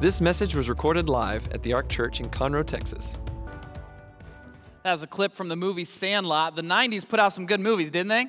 This 0.00 0.20
message 0.20 0.54
was 0.54 0.68
recorded 0.68 1.08
live 1.08 1.50
at 1.52 1.62
the 1.62 1.72
Ark 1.72 1.88
Church 1.88 2.20
in 2.20 2.28
Conroe, 2.28 2.66
Texas. 2.66 3.16
That 4.82 4.92
was 4.92 5.02
a 5.02 5.06
clip 5.06 5.32
from 5.32 5.48
the 5.48 5.56
movie 5.56 5.84
Sandlot. 5.84 6.56
The 6.56 6.62
90s 6.62 7.08
put 7.08 7.20
out 7.20 7.32
some 7.32 7.46
good 7.46 7.60
movies, 7.60 7.90
didn't 7.90 8.08
they? 8.08 8.26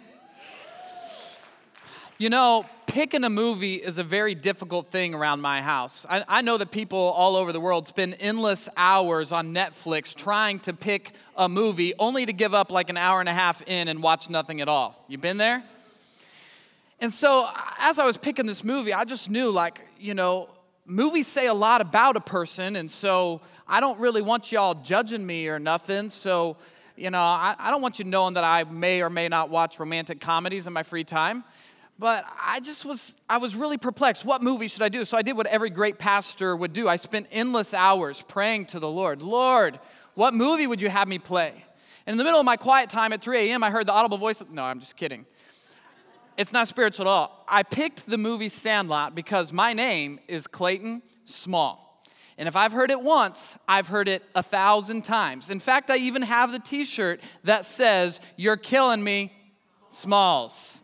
You 2.17 2.29
know, 2.29 2.65
picking 2.85 3.25
a 3.25 3.29
movie 3.29 3.75
is 3.75 3.97
a 3.97 4.03
very 4.03 4.35
difficult 4.35 4.89
thing 4.89 5.13
around 5.13 5.41
my 5.41 5.61
house. 5.61 6.05
I, 6.09 6.23
I, 6.29 6.41
know 6.43 6.57
that 6.57 6.71
people 6.71 6.97
all 6.97 7.35
over 7.35 7.51
the 7.51 7.59
world 7.59 7.87
spend 7.87 8.15
endless 8.21 8.69
hours 8.77 9.33
on 9.33 9.53
Netflix 9.53 10.15
trying 10.15 10.59
to 10.59 10.73
pick 10.73 11.13
a 11.35 11.49
movie 11.49 11.93
only 11.99 12.25
to 12.25 12.31
give 12.31 12.53
up 12.53 12.71
like 12.71 12.89
an 12.89 12.95
hour 12.95 13.19
and 13.19 13.27
a 13.27 13.33
half 13.33 13.61
in 13.67 13.89
and 13.89 14.01
watch 14.01 14.29
nothing 14.29 14.61
at 14.61 14.69
all. 14.69 15.03
You 15.09 15.17
been 15.17 15.37
there? 15.37 15.61
And 17.01 17.11
so, 17.11 17.49
as 17.79 17.99
I 17.99 18.05
was 18.05 18.17
picking 18.17 18.45
this 18.45 18.63
movie, 18.63 18.93
I 18.93 19.03
just 19.03 19.29
knew, 19.29 19.51
like, 19.51 19.81
you 19.99 20.13
know, 20.13 20.47
movies 20.85 21.27
say 21.27 21.47
a 21.47 21.53
lot 21.53 21.81
about 21.81 22.15
a 22.15 22.21
person, 22.21 22.75
and 22.75 22.89
so 22.89 23.41
I 23.67 23.79
don't 23.79 23.99
really 23.99 24.21
want 24.21 24.51
y'all 24.51 24.75
judging 24.75 25.25
me 25.25 25.47
or 25.47 25.59
nothing. 25.59 26.09
So, 26.09 26.57
you 26.95 27.09
know, 27.09 27.21
I, 27.21 27.55
I 27.57 27.71
don't 27.71 27.81
want 27.81 27.99
you 27.99 28.05
knowing 28.05 28.35
that 28.35 28.43
I 28.43 28.63
may 28.63 29.01
or 29.01 29.09
may 29.09 29.27
not 29.27 29.49
watch 29.49 29.79
romantic 29.79 30.19
comedies 30.19 30.67
in 30.67 30.73
my 30.73 30.83
free 30.83 31.03
time. 31.03 31.43
But 31.97 32.25
I 32.43 32.59
just 32.59 32.83
was, 32.83 33.15
I 33.29 33.37
was 33.37 33.55
really 33.55 33.77
perplexed. 33.77 34.25
What 34.25 34.43
movie 34.43 34.67
should 34.67 34.81
I 34.81 34.89
do? 34.89 35.05
So 35.05 35.17
I 35.17 35.21
did 35.21 35.37
what 35.37 35.47
every 35.47 35.69
great 35.69 35.97
pastor 35.97 36.53
would 36.55 36.73
do. 36.73 36.89
I 36.89 36.97
spent 36.97 37.27
endless 37.31 37.73
hours 37.73 38.21
praying 38.21 38.65
to 38.67 38.79
the 38.79 38.89
Lord 38.89 39.21
Lord, 39.21 39.79
what 40.13 40.33
movie 40.33 40.67
would 40.67 40.81
you 40.81 40.89
have 40.89 41.07
me 41.07 41.19
play? 41.19 41.53
And 42.05 42.13
in 42.13 42.17
the 42.17 42.23
middle 42.23 42.39
of 42.39 42.45
my 42.45 42.57
quiet 42.57 42.89
time 42.89 43.13
at 43.13 43.21
3 43.21 43.49
a.m., 43.49 43.63
I 43.63 43.71
heard 43.71 43.87
the 43.87 43.93
audible 43.93 44.17
voice. 44.17 44.41
Of, 44.41 44.51
no, 44.51 44.63
I'm 44.63 44.79
just 44.79 44.95
kidding. 44.95 45.25
It's 46.37 46.51
not 46.51 46.67
spiritual 46.67 47.07
at 47.07 47.09
all. 47.09 47.45
I 47.47 47.63
picked 47.63 48.07
the 48.07 48.17
movie 48.17 48.49
Sandlot 48.49 49.15
because 49.15 49.53
my 49.53 49.73
name 49.73 50.19
is 50.27 50.47
Clayton 50.47 51.01
Small. 51.23 52.03
And 52.37 52.49
if 52.49 52.57
I've 52.57 52.73
heard 52.73 52.91
it 52.91 52.99
once, 52.99 53.57
I've 53.67 53.87
heard 53.87 54.09
it 54.09 54.21
a 54.35 54.43
thousand 54.43 55.03
times. 55.03 55.49
In 55.49 55.61
fact, 55.61 55.89
I 55.89 55.97
even 55.97 56.21
have 56.21 56.51
the 56.51 56.59
t 56.59 56.83
shirt 56.83 57.21
that 57.45 57.63
says, 57.63 58.19
You're 58.35 58.57
killing 58.57 59.01
me, 59.01 59.31
Smalls. 59.89 60.81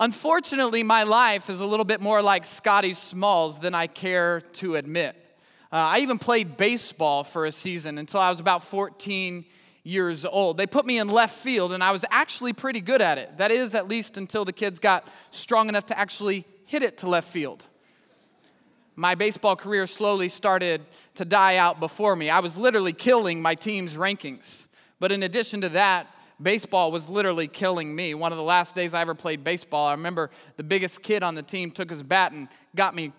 Unfortunately, 0.00 0.84
my 0.84 1.02
life 1.02 1.50
is 1.50 1.58
a 1.58 1.66
little 1.66 1.84
bit 1.84 2.00
more 2.00 2.22
like 2.22 2.44
Scotty 2.44 2.92
Smalls 2.92 3.58
than 3.58 3.74
I 3.74 3.88
care 3.88 4.40
to 4.40 4.76
admit. 4.76 5.16
Uh, 5.72 5.76
I 5.76 5.98
even 5.98 6.18
played 6.18 6.56
baseball 6.56 7.24
for 7.24 7.44
a 7.44 7.52
season 7.52 7.98
until 7.98 8.20
I 8.20 8.30
was 8.30 8.38
about 8.38 8.62
14 8.62 9.44
years 9.82 10.24
old. 10.24 10.56
They 10.56 10.66
put 10.66 10.86
me 10.86 10.98
in 10.98 11.08
left 11.08 11.36
field, 11.36 11.72
and 11.72 11.82
I 11.82 11.90
was 11.90 12.04
actually 12.10 12.52
pretty 12.52 12.80
good 12.80 13.00
at 13.02 13.18
it. 13.18 13.38
That 13.38 13.50
is, 13.50 13.74
at 13.74 13.88
least 13.88 14.16
until 14.16 14.44
the 14.44 14.52
kids 14.52 14.78
got 14.78 15.08
strong 15.30 15.68
enough 15.68 15.86
to 15.86 15.98
actually 15.98 16.44
hit 16.66 16.82
it 16.82 16.98
to 16.98 17.08
left 17.08 17.28
field. 17.28 17.66
My 18.96 19.14
baseball 19.14 19.54
career 19.54 19.86
slowly 19.86 20.28
started 20.28 20.84
to 21.14 21.24
die 21.24 21.56
out 21.56 21.78
before 21.78 22.16
me. 22.16 22.30
I 22.30 22.40
was 22.40 22.58
literally 22.58 22.92
killing 22.92 23.40
my 23.40 23.54
team's 23.54 23.96
rankings. 23.96 24.66
But 24.98 25.12
in 25.12 25.22
addition 25.22 25.60
to 25.60 25.68
that, 25.70 26.08
baseball 26.42 26.90
was 26.90 27.08
literally 27.08 27.46
killing 27.46 27.94
me. 27.94 28.14
One 28.14 28.32
of 28.32 28.38
the 28.38 28.44
last 28.44 28.74
days 28.74 28.94
I 28.94 29.00
ever 29.00 29.14
played 29.14 29.44
baseball, 29.44 29.86
I 29.86 29.92
remember 29.92 30.30
the 30.56 30.64
biggest 30.64 31.02
kid 31.02 31.22
on 31.22 31.36
the 31.36 31.42
team 31.42 31.70
took 31.70 31.90
his 31.90 32.02
bat 32.02 32.32
and 32.32 32.48
got 32.74 32.94
me 32.94 33.12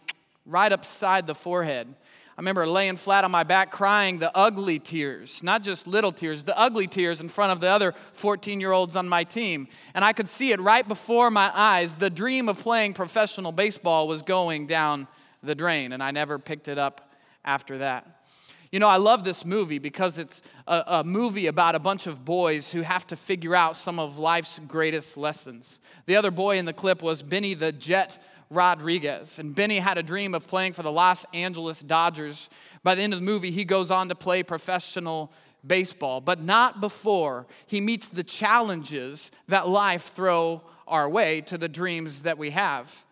right 0.45 0.71
upside 0.71 1.27
the 1.27 1.35
forehead. 1.35 1.95
I 2.40 2.42
remember 2.42 2.66
laying 2.66 2.95
flat 2.95 3.26
on 3.26 3.32
my 3.32 3.44
back 3.44 3.70
crying 3.70 4.20
the 4.20 4.34
ugly 4.34 4.80
tears, 4.80 5.44
not 5.44 5.62
just 5.62 5.88
little 5.88 6.14
tears, 6.14 6.45
the 6.45 6.58
ugly 6.58 6.88
tears 6.88 7.20
in 7.20 7.28
front 7.28 7.52
of 7.52 7.59
the 7.59 7.68
other 7.68 7.92
14 8.14 8.62
year 8.62 8.72
olds 8.72 8.95
on 8.95 9.09
my 9.09 9.26
team. 9.26 9.68
And 9.94 10.06
I 10.06 10.14
could 10.14 10.30
see 10.30 10.54
it 10.54 10.62
right 10.62 10.88
before 10.88 11.30
my 11.32 11.52
eyes. 11.54 11.95
The 11.95 12.10
dream 12.10 12.48
of 12.48 12.58
playing 12.58 12.94
professional 12.94 13.52
baseball 13.52 14.08
was 14.08 14.22
going 14.22 14.67
down 14.67 15.10
the 15.44 15.54
drain, 15.54 15.92
and 15.92 16.02
I 16.02 16.12
never 16.12 16.40
picked 16.40 16.70
it 16.70 16.78
up 16.78 17.14
after 17.44 17.80
that. 17.80 18.23
You 18.72 18.80
know, 18.80 18.88
I 18.88 18.98
love 18.98 19.26
this 19.26 19.44
movie 19.44 19.80
because 19.80 20.17
it's 20.17 20.42
a, 20.66 20.84
a, 20.88 21.04
movie 21.04 21.48
about 21.48 21.76
a 21.76 21.80
bunch 21.80 22.08
of 22.08 22.23
boys 22.23 22.72
who 22.72 22.83
have 22.83 23.05
to 23.08 23.17
figure 23.17 23.55
out 23.55 23.76
some 23.76 23.99
of 23.99 24.17
life's 24.17 24.60
greatest 24.66 25.17
lessons. 25.17 25.82
The 26.05 26.16
other 26.16 26.32
boy 26.32 26.58
in 26.58 26.64
the 26.64 26.73
clip 26.73 27.02
was 27.02 27.22
Benny 27.22 27.54
the 27.54 27.73
Jet 27.73 28.23
Rodriguez. 28.49 29.39
And 29.39 29.54
Benny 29.54 29.77
had 29.77 29.98
a 29.98 30.04
dream 30.04 30.33
of 30.33 30.48
playing 30.48 30.73
for 30.73 30.83
the 30.83 30.92
Los 30.92 31.26
Angeles 31.33 31.82
Dodgers. 31.82 32.49
By 32.83 32.95
the 32.95 33.02
end 33.02 33.14
of 33.14 33.20
the 33.20 33.26
movie, 33.26 33.52
he 33.52 33.64
goes 33.64 33.92
on 33.92 34.10
to 34.10 34.15
play 34.15 34.42
professional 34.43 35.32
baseball, 35.65 36.21
but 36.21 36.42
not 36.42 36.82
before 36.82 37.45
he 37.67 37.82
meets 37.82 38.10
the 38.10 38.23
challenges 38.23 39.32
that 39.48 39.67
life 39.67 40.04
throw 40.14 40.64
our 40.87 41.08
way 41.08 41.42
to 41.42 41.58
the 41.58 41.67
dreams 41.67 42.23
that 42.23 42.37
we 42.37 42.49
have. 42.52 43.05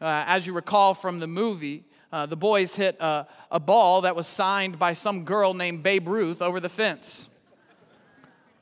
Uh, 0.00 0.24
as 0.26 0.46
you 0.46 0.52
recall 0.52 0.94
from 0.94 1.18
the 1.18 1.26
movie, 1.26 1.84
uh, 2.12 2.26
the 2.26 2.36
boys 2.36 2.74
hit 2.74 2.96
a, 3.00 3.26
a 3.50 3.60
ball 3.60 4.00
that 4.00 4.16
was 4.16 4.26
signed 4.26 4.78
by 4.78 4.92
some 4.92 5.24
girl 5.24 5.54
named 5.54 5.82
Babe 5.82 6.08
Ruth 6.08 6.42
over 6.42 6.58
the 6.58 6.68
fence. 6.68 7.28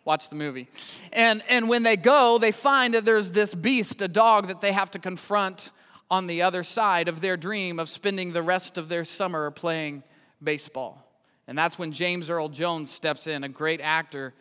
Watch 0.04 0.28
the 0.28 0.36
movie. 0.36 0.68
And, 1.12 1.42
and 1.48 1.68
when 1.68 1.82
they 1.82 1.96
go, 1.96 2.38
they 2.38 2.52
find 2.52 2.94
that 2.94 3.04
there's 3.04 3.30
this 3.30 3.54
beast, 3.54 4.02
a 4.02 4.08
dog 4.08 4.48
that 4.48 4.60
they 4.60 4.72
have 4.72 4.90
to 4.90 4.98
confront 4.98 5.70
on 6.10 6.26
the 6.26 6.42
other 6.42 6.62
side 6.62 7.08
of 7.08 7.20
their 7.20 7.36
dream 7.36 7.78
of 7.78 7.88
spending 7.88 8.32
the 8.32 8.42
rest 8.42 8.78
of 8.78 8.88
their 8.88 9.04
summer 9.04 9.50
playing 9.50 10.02
baseball. 10.42 11.04
And 11.46 11.56
that's 11.56 11.78
when 11.78 11.92
James 11.92 12.30
Earl 12.30 12.48
Jones 12.48 12.90
steps 12.90 13.26
in, 13.26 13.44
a 13.44 13.48
great 13.48 13.80
actor, 13.80 14.34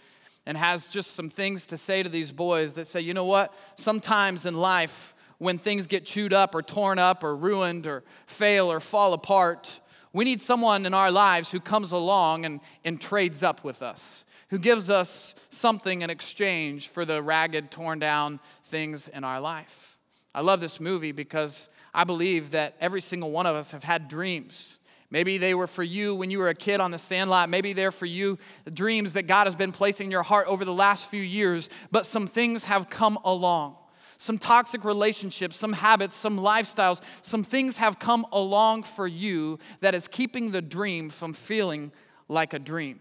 and 0.46 0.58
has 0.58 0.90
just 0.90 1.14
some 1.14 1.30
things 1.30 1.66
to 1.68 1.78
say 1.78 2.04
to 2.04 2.10
these 2.10 2.32
boys 2.32 2.76
that 2.76 2.88
say, 2.88 3.02
you 3.02 3.14
know 3.14 3.26
what? 3.26 3.54
Sometimes 3.76 4.46
in 4.46 4.56
life, 4.56 5.14
when 5.40 5.58
things 5.58 5.88
get 5.88 6.06
chewed 6.06 6.34
up 6.34 6.56
or 6.56 6.62
torn 6.62 7.00
up 7.00 7.24
or 7.24 7.36
ruined 7.36 7.86
or 7.86 8.04
fail 8.26 8.72
or 8.72 8.80
fall 8.80 9.14
apart, 9.14 9.82
we 10.14 10.26
need 10.26 10.42
someone 10.42 10.86
in 10.86 10.94
our 10.94 11.12
lives 11.12 11.52
who 11.52 11.60
comes 11.60 11.92
along 11.92 12.46
and, 12.46 12.62
and 12.84 13.00
trades 13.00 13.44
up 13.44 13.64
with 13.64 13.82
us, 13.82 14.26
who 14.50 14.58
gives 14.58 14.90
us 14.90 15.36
something 15.50 16.02
in 16.02 16.10
exchange 16.10 16.88
for 16.90 17.06
the 17.06 17.22
ragged, 17.22 17.70
torn 17.70 18.00
down 18.00 18.40
things 18.64 19.10
in 19.10 19.24
our 19.24 19.40
life. 19.40 19.97
I 20.34 20.42
love 20.42 20.60
this 20.60 20.80
movie 20.80 21.12
because 21.12 21.70
I 21.94 22.04
believe 22.04 22.52
that 22.52 22.76
every 22.80 23.02
single 23.02 23.32
one 23.32 23.46
of 23.46 23.56
us 23.56 23.72
have 23.72 23.84
had 23.84 24.08
dreams. 24.08 24.80
Maybe 25.10 25.38
they 25.38 25.54
were 25.54 25.68
for 25.68 25.84
you 25.84 26.16
when 26.16 26.30
you 26.30 26.40
were 26.40 26.50
a 26.50 26.54
kid 26.54 26.82
on 26.82 26.92
the 26.92 27.00
sandlot. 27.00 27.50
Maybe 27.50 27.74
they're 27.74 27.94
for 27.94 28.06
you 28.06 28.38
dreams 28.72 29.14
that 29.14 29.24
God 29.24 29.48
has 29.48 29.56
been 29.56 29.72
placing 29.72 30.08
in 30.08 30.12
your 30.12 30.24
heart 30.24 30.48
over 30.48 30.66
the 30.66 30.74
last 30.74 31.10
few 31.10 31.22
years, 31.22 31.70
but 31.92 32.06
some 32.06 32.28
things 32.28 32.66
have 32.66 32.90
come 32.90 33.18
along 33.24 33.78
some 34.18 34.38
toxic 34.38 34.84
relationships, 34.84 35.58
some 35.58 35.74
habits, 35.74 36.16
some 36.16 36.40
lifestyles, 36.40 37.02
some 37.22 37.44
things 37.44 37.78
have 37.78 38.00
come 38.00 38.26
along 38.32 38.84
for 38.84 39.08
you 39.08 39.60
that 39.80 39.94
is 39.94 40.08
keeping 40.08 40.52
the 40.52 40.62
dream 40.62 41.10
from 41.10 41.34
feeling 41.34 41.92
like 42.28 42.54
a 42.54 42.60
dream. 42.60 43.00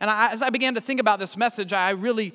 And 0.00 0.10
I, 0.10 0.32
as 0.32 0.42
I 0.42 0.50
began 0.50 0.74
to 0.74 0.80
think 0.80 1.00
about 1.00 1.18
this 1.18 1.36
message, 1.36 1.72
I 1.72 1.90
really 1.90 2.32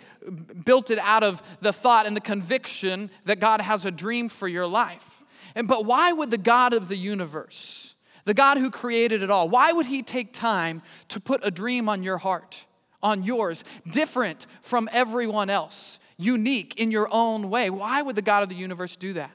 built 0.65 0.91
it 0.91 0.99
out 0.99 1.23
of 1.23 1.41
the 1.61 1.73
thought 1.73 2.05
and 2.05 2.15
the 2.15 2.21
conviction 2.21 3.09
that 3.25 3.39
God 3.39 3.61
has 3.61 3.85
a 3.85 3.91
dream 3.91 4.29
for 4.29 4.47
your 4.47 4.67
life. 4.67 5.23
And 5.55 5.67
but 5.67 5.85
why 5.85 6.11
would 6.11 6.29
the 6.29 6.37
God 6.37 6.73
of 6.73 6.87
the 6.87 6.97
universe, 6.97 7.95
the 8.25 8.33
God 8.33 8.57
who 8.57 8.69
created 8.69 9.23
it 9.23 9.31
all, 9.31 9.49
why 9.49 9.71
would 9.71 9.87
he 9.87 10.03
take 10.03 10.31
time 10.31 10.81
to 11.07 11.19
put 11.19 11.41
a 11.43 11.49
dream 11.49 11.89
on 11.89 12.03
your 12.03 12.17
heart, 12.17 12.65
on 13.01 13.23
yours, 13.23 13.63
different 13.91 14.45
from 14.61 14.87
everyone 14.91 15.49
else? 15.49 15.99
unique 16.17 16.75
in 16.79 16.91
your 16.91 17.07
own 17.11 17.49
way. 17.49 17.69
Why 17.69 18.01
would 18.01 18.15
the 18.15 18.21
God 18.21 18.43
of 18.43 18.49
the 18.49 18.55
universe 18.55 18.95
do 18.95 19.13
that? 19.13 19.31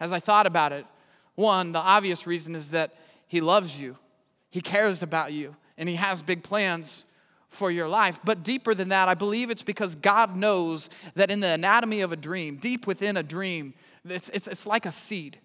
As 0.00 0.12
I 0.12 0.20
thought 0.20 0.46
about 0.46 0.72
it, 0.72 0.86
one, 1.34 1.72
the 1.72 1.78
obvious 1.78 2.26
reason 2.26 2.54
is 2.54 2.70
that 2.70 2.94
He 3.26 3.40
loves 3.40 3.80
you, 3.80 3.96
He 4.50 4.60
cares 4.60 5.02
about 5.02 5.32
you, 5.32 5.56
and 5.76 5.88
He 5.88 5.96
has 5.96 6.22
big 6.22 6.42
plans 6.42 7.06
for 7.48 7.70
your 7.70 7.88
life. 7.88 8.20
But 8.24 8.42
deeper 8.42 8.74
than 8.74 8.90
that, 8.90 9.08
I 9.08 9.14
believe 9.14 9.50
it's 9.50 9.62
because 9.62 9.94
God 9.94 10.36
knows 10.36 10.90
that 11.14 11.30
in 11.30 11.40
the 11.40 11.48
anatomy 11.48 12.02
of 12.02 12.12
a 12.12 12.16
dream, 12.16 12.56
deep 12.56 12.86
within 12.86 13.16
a 13.16 13.22
dream, 13.22 13.74
it's, 14.04 14.28
it's, 14.30 14.46
it's 14.46 14.66
like 14.66 14.86
a 14.86 14.92
seed. 14.92 15.38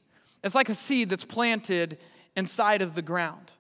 It's 0.44 0.56
like 0.56 0.70
a 0.70 0.76
seed 0.76 1.10
that's 1.10 1.26
planted 1.26 1.98
inside 2.36 2.82
of 2.82 2.96
the 2.96 3.02
ground. 3.02 3.54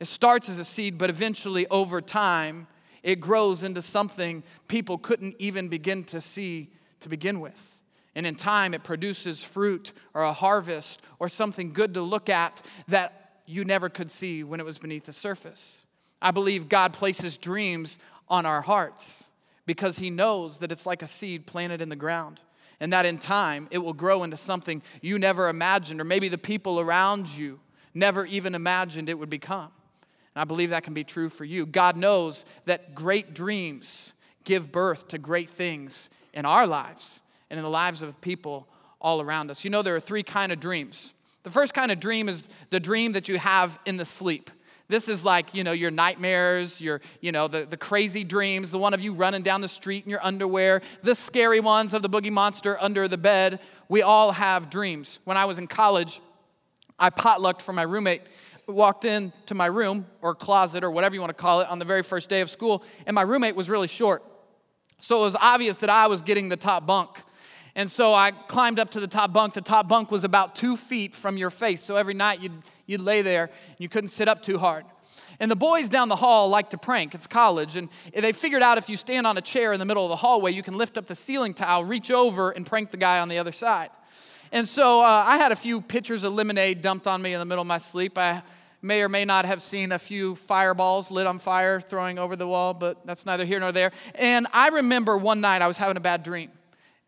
It 0.00 0.06
starts 0.06 0.48
as 0.48 0.58
a 0.58 0.64
seed, 0.64 0.96
but 0.96 1.10
eventually, 1.10 1.66
over 1.68 2.00
time, 2.00 2.66
it 3.02 3.20
grows 3.20 3.62
into 3.62 3.82
something 3.82 4.42
people 4.66 4.96
couldn't 4.96 5.36
even 5.38 5.68
begin 5.68 6.04
to 6.04 6.20
see 6.20 6.70
to 7.00 7.08
begin 7.08 7.40
with. 7.40 7.80
And 8.14 8.26
in 8.26 8.34
time, 8.34 8.74
it 8.74 8.82
produces 8.82 9.44
fruit 9.44 9.92
or 10.14 10.22
a 10.22 10.32
harvest 10.32 11.02
or 11.18 11.28
something 11.28 11.72
good 11.72 11.94
to 11.94 12.02
look 12.02 12.28
at 12.28 12.62
that 12.88 13.42
you 13.46 13.64
never 13.64 13.88
could 13.88 14.10
see 14.10 14.42
when 14.42 14.58
it 14.58 14.66
was 14.66 14.78
beneath 14.78 15.04
the 15.04 15.12
surface. 15.12 15.84
I 16.22 16.30
believe 16.30 16.68
God 16.68 16.92
places 16.92 17.36
dreams 17.36 17.98
on 18.28 18.46
our 18.46 18.60
hearts 18.60 19.30
because 19.66 19.98
He 19.98 20.10
knows 20.10 20.58
that 20.58 20.72
it's 20.72 20.86
like 20.86 21.02
a 21.02 21.06
seed 21.06 21.46
planted 21.46 21.80
in 21.80 21.88
the 21.88 21.96
ground 21.96 22.40
and 22.80 22.92
that 22.92 23.06
in 23.06 23.18
time 23.18 23.68
it 23.70 23.78
will 23.78 23.92
grow 23.92 24.22
into 24.22 24.36
something 24.36 24.82
you 25.02 25.18
never 25.18 25.48
imagined, 25.48 26.00
or 26.00 26.04
maybe 26.04 26.28
the 26.28 26.38
people 26.38 26.80
around 26.80 27.28
you 27.28 27.60
never 27.94 28.24
even 28.24 28.54
imagined 28.54 29.08
it 29.08 29.18
would 29.18 29.30
become. 29.30 29.70
And 30.34 30.42
I 30.42 30.44
believe 30.44 30.70
that 30.70 30.84
can 30.84 30.94
be 30.94 31.04
true 31.04 31.28
for 31.28 31.44
you. 31.44 31.66
God 31.66 31.96
knows 31.96 32.46
that 32.64 32.94
great 32.94 33.34
dreams 33.34 34.14
give 34.44 34.72
birth 34.72 35.08
to 35.08 35.18
great 35.18 35.50
things 35.50 36.08
in 36.32 36.46
our 36.46 36.66
lives 36.66 37.22
and 37.50 37.58
in 37.58 37.64
the 37.64 37.70
lives 37.70 38.02
of 38.02 38.20
people 38.20 38.68
all 39.00 39.20
around 39.20 39.50
us. 39.50 39.64
You 39.64 39.70
know, 39.70 39.82
there 39.82 39.96
are 39.96 40.00
three 40.00 40.22
kind 40.22 40.52
of 40.52 40.60
dreams. 40.60 41.12
The 41.42 41.50
first 41.50 41.74
kind 41.74 41.90
of 41.90 42.00
dream 42.00 42.28
is 42.28 42.48
the 42.68 42.80
dream 42.80 43.12
that 43.12 43.28
you 43.28 43.38
have 43.38 43.78
in 43.86 43.96
the 43.96 44.04
sleep. 44.04 44.50
This 44.90 45.08
is 45.08 45.24
like, 45.24 45.54
you 45.54 45.62
know, 45.62 45.70
your 45.70 45.92
nightmares, 45.92 46.80
your, 46.82 47.00
you 47.20 47.30
know, 47.30 47.46
the, 47.46 47.64
the 47.64 47.76
crazy 47.76 48.24
dreams, 48.24 48.72
the 48.72 48.78
one 48.78 48.92
of 48.92 49.00
you 49.00 49.12
running 49.12 49.42
down 49.42 49.60
the 49.60 49.68
street 49.68 50.04
in 50.04 50.10
your 50.10 50.24
underwear, 50.24 50.82
the 51.02 51.14
scary 51.14 51.60
ones 51.60 51.94
of 51.94 52.02
the 52.02 52.08
boogie 52.08 52.32
monster 52.32 52.76
under 52.80 53.06
the 53.06 53.16
bed. 53.16 53.60
We 53.88 54.02
all 54.02 54.32
have 54.32 54.68
dreams. 54.68 55.20
When 55.24 55.36
I 55.36 55.44
was 55.44 55.60
in 55.60 55.68
college, 55.68 56.20
I 56.98 57.10
potlucked 57.10 57.62
for 57.62 57.72
my 57.72 57.82
roommate, 57.82 58.22
walked 58.66 59.04
into 59.04 59.54
my 59.54 59.66
room 59.66 60.06
or 60.22 60.34
closet 60.34 60.82
or 60.82 60.90
whatever 60.90 61.14
you 61.14 61.20
want 61.20 61.30
to 61.30 61.40
call 61.40 61.60
it 61.60 61.68
on 61.68 61.78
the 61.78 61.84
very 61.84 62.02
first 62.02 62.28
day 62.28 62.40
of 62.40 62.50
school, 62.50 62.82
and 63.06 63.14
my 63.14 63.22
roommate 63.22 63.54
was 63.54 63.70
really 63.70 63.88
short. 63.88 64.24
So 64.98 65.20
it 65.20 65.24
was 65.24 65.36
obvious 65.36 65.78
that 65.78 65.90
I 65.90 66.08
was 66.08 66.20
getting 66.20 66.48
the 66.48 66.56
top 66.56 66.84
bunk. 66.84 67.22
And 67.74 67.90
so 67.90 68.14
I 68.14 68.32
climbed 68.32 68.78
up 68.78 68.90
to 68.90 69.00
the 69.00 69.06
top 69.06 69.32
bunk. 69.32 69.54
The 69.54 69.60
top 69.60 69.88
bunk 69.88 70.10
was 70.10 70.24
about 70.24 70.54
two 70.54 70.76
feet 70.76 71.14
from 71.14 71.36
your 71.36 71.50
face. 71.50 71.82
So 71.82 71.96
every 71.96 72.14
night 72.14 72.40
you'd, 72.40 72.52
you'd 72.86 73.00
lay 73.00 73.22
there 73.22 73.44
and 73.44 73.76
you 73.78 73.88
couldn't 73.88 74.08
sit 74.08 74.28
up 74.28 74.42
too 74.42 74.58
hard. 74.58 74.84
And 75.38 75.50
the 75.50 75.56
boys 75.56 75.88
down 75.88 76.08
the 76.08 76.16
hall 76.16 76.48
like 76.48 76.70
to 76.70 76.78
prank. 76.78 77.14
It's 77.14 77.26
college. 77.26 77.76
And 77.76 77.88
they 78.14 78.32
figured 78.32 78.62
out 78.62 78.78
if 78.78 78.88
you 78.88 78.96
stand 78.96 79.26
on 79.26 79.38
a 79.38 79.40
chair 79.40 79.72
in 79.72 79.78
the 79.78 79.86
middle 79.86 80.04
of 80.04 80.10
the 80.10 80.16
hallway, 80.16 80.52
you 80.52 80.62
can 80.62 80.76
lift 80.76 80.98
up 80.98 81.06
the 81.06 81.14
ceiling 81.14 81.54
tile, 81.54 81.84
reach 81.84 82.10
over, 82.10 82.50
and 82.50 82.66
prank 82.66 82.90
the 82.90 82.96
guy 82.96 83.20
on 83.20 83.28
the 83.28 83.38
other 83.38 83.52
side. 83.52 83.90
And 84.52 84.66
so 84.66 85.00
uh, 85.00 85.24
I 85.26 85.36
had 85.36 85.52
a 85.52 85.56
few 85.56 85.80
pitchers 85.80 86.24
of 86.24 86.32
lemonade 86.32 86.82
dumped 86.82 87.06
on 87.06 87.22
me 87.22 87.32
in 87.32 87.38
the 87.38 87.44
middle 87.44 87.62
of 87.62 87.68
my 87.68 87.78
sleep. 87.78 88.18
I 88.18 88.42
may 88.82 89.02
or 89.02 89.08
may 89.08 89.24
not 89.24 89.44
have 89.44 89.62
seen 89.62 89.92
a 89.92 89.98
few 89.98 90.34
fireballs 90.34 91.10
lit 91.10 91.26
on 91.26 91.38
fire 91.38 91.80
throwing 91.80 92.18
over 92.18 92.34
the 92.34 92.46
wall, 92.46 92.74
but 92.74 93.06
that's 93.06 93.24
neither 93.24 93.44
here 93.44 93.60
nor 93.60 93.72
there. 93.72 93.92
And 94.16 94.46
I 94.52 94.68
remember 94.68 95.16
one 95.16 95.40
night 95.40 95.62
I 95.62 95.68
was 95.68 95.78
having 95.78 95.96
a 95.96 96.00
bad 96.00 96.22
dream. 96.22 96.50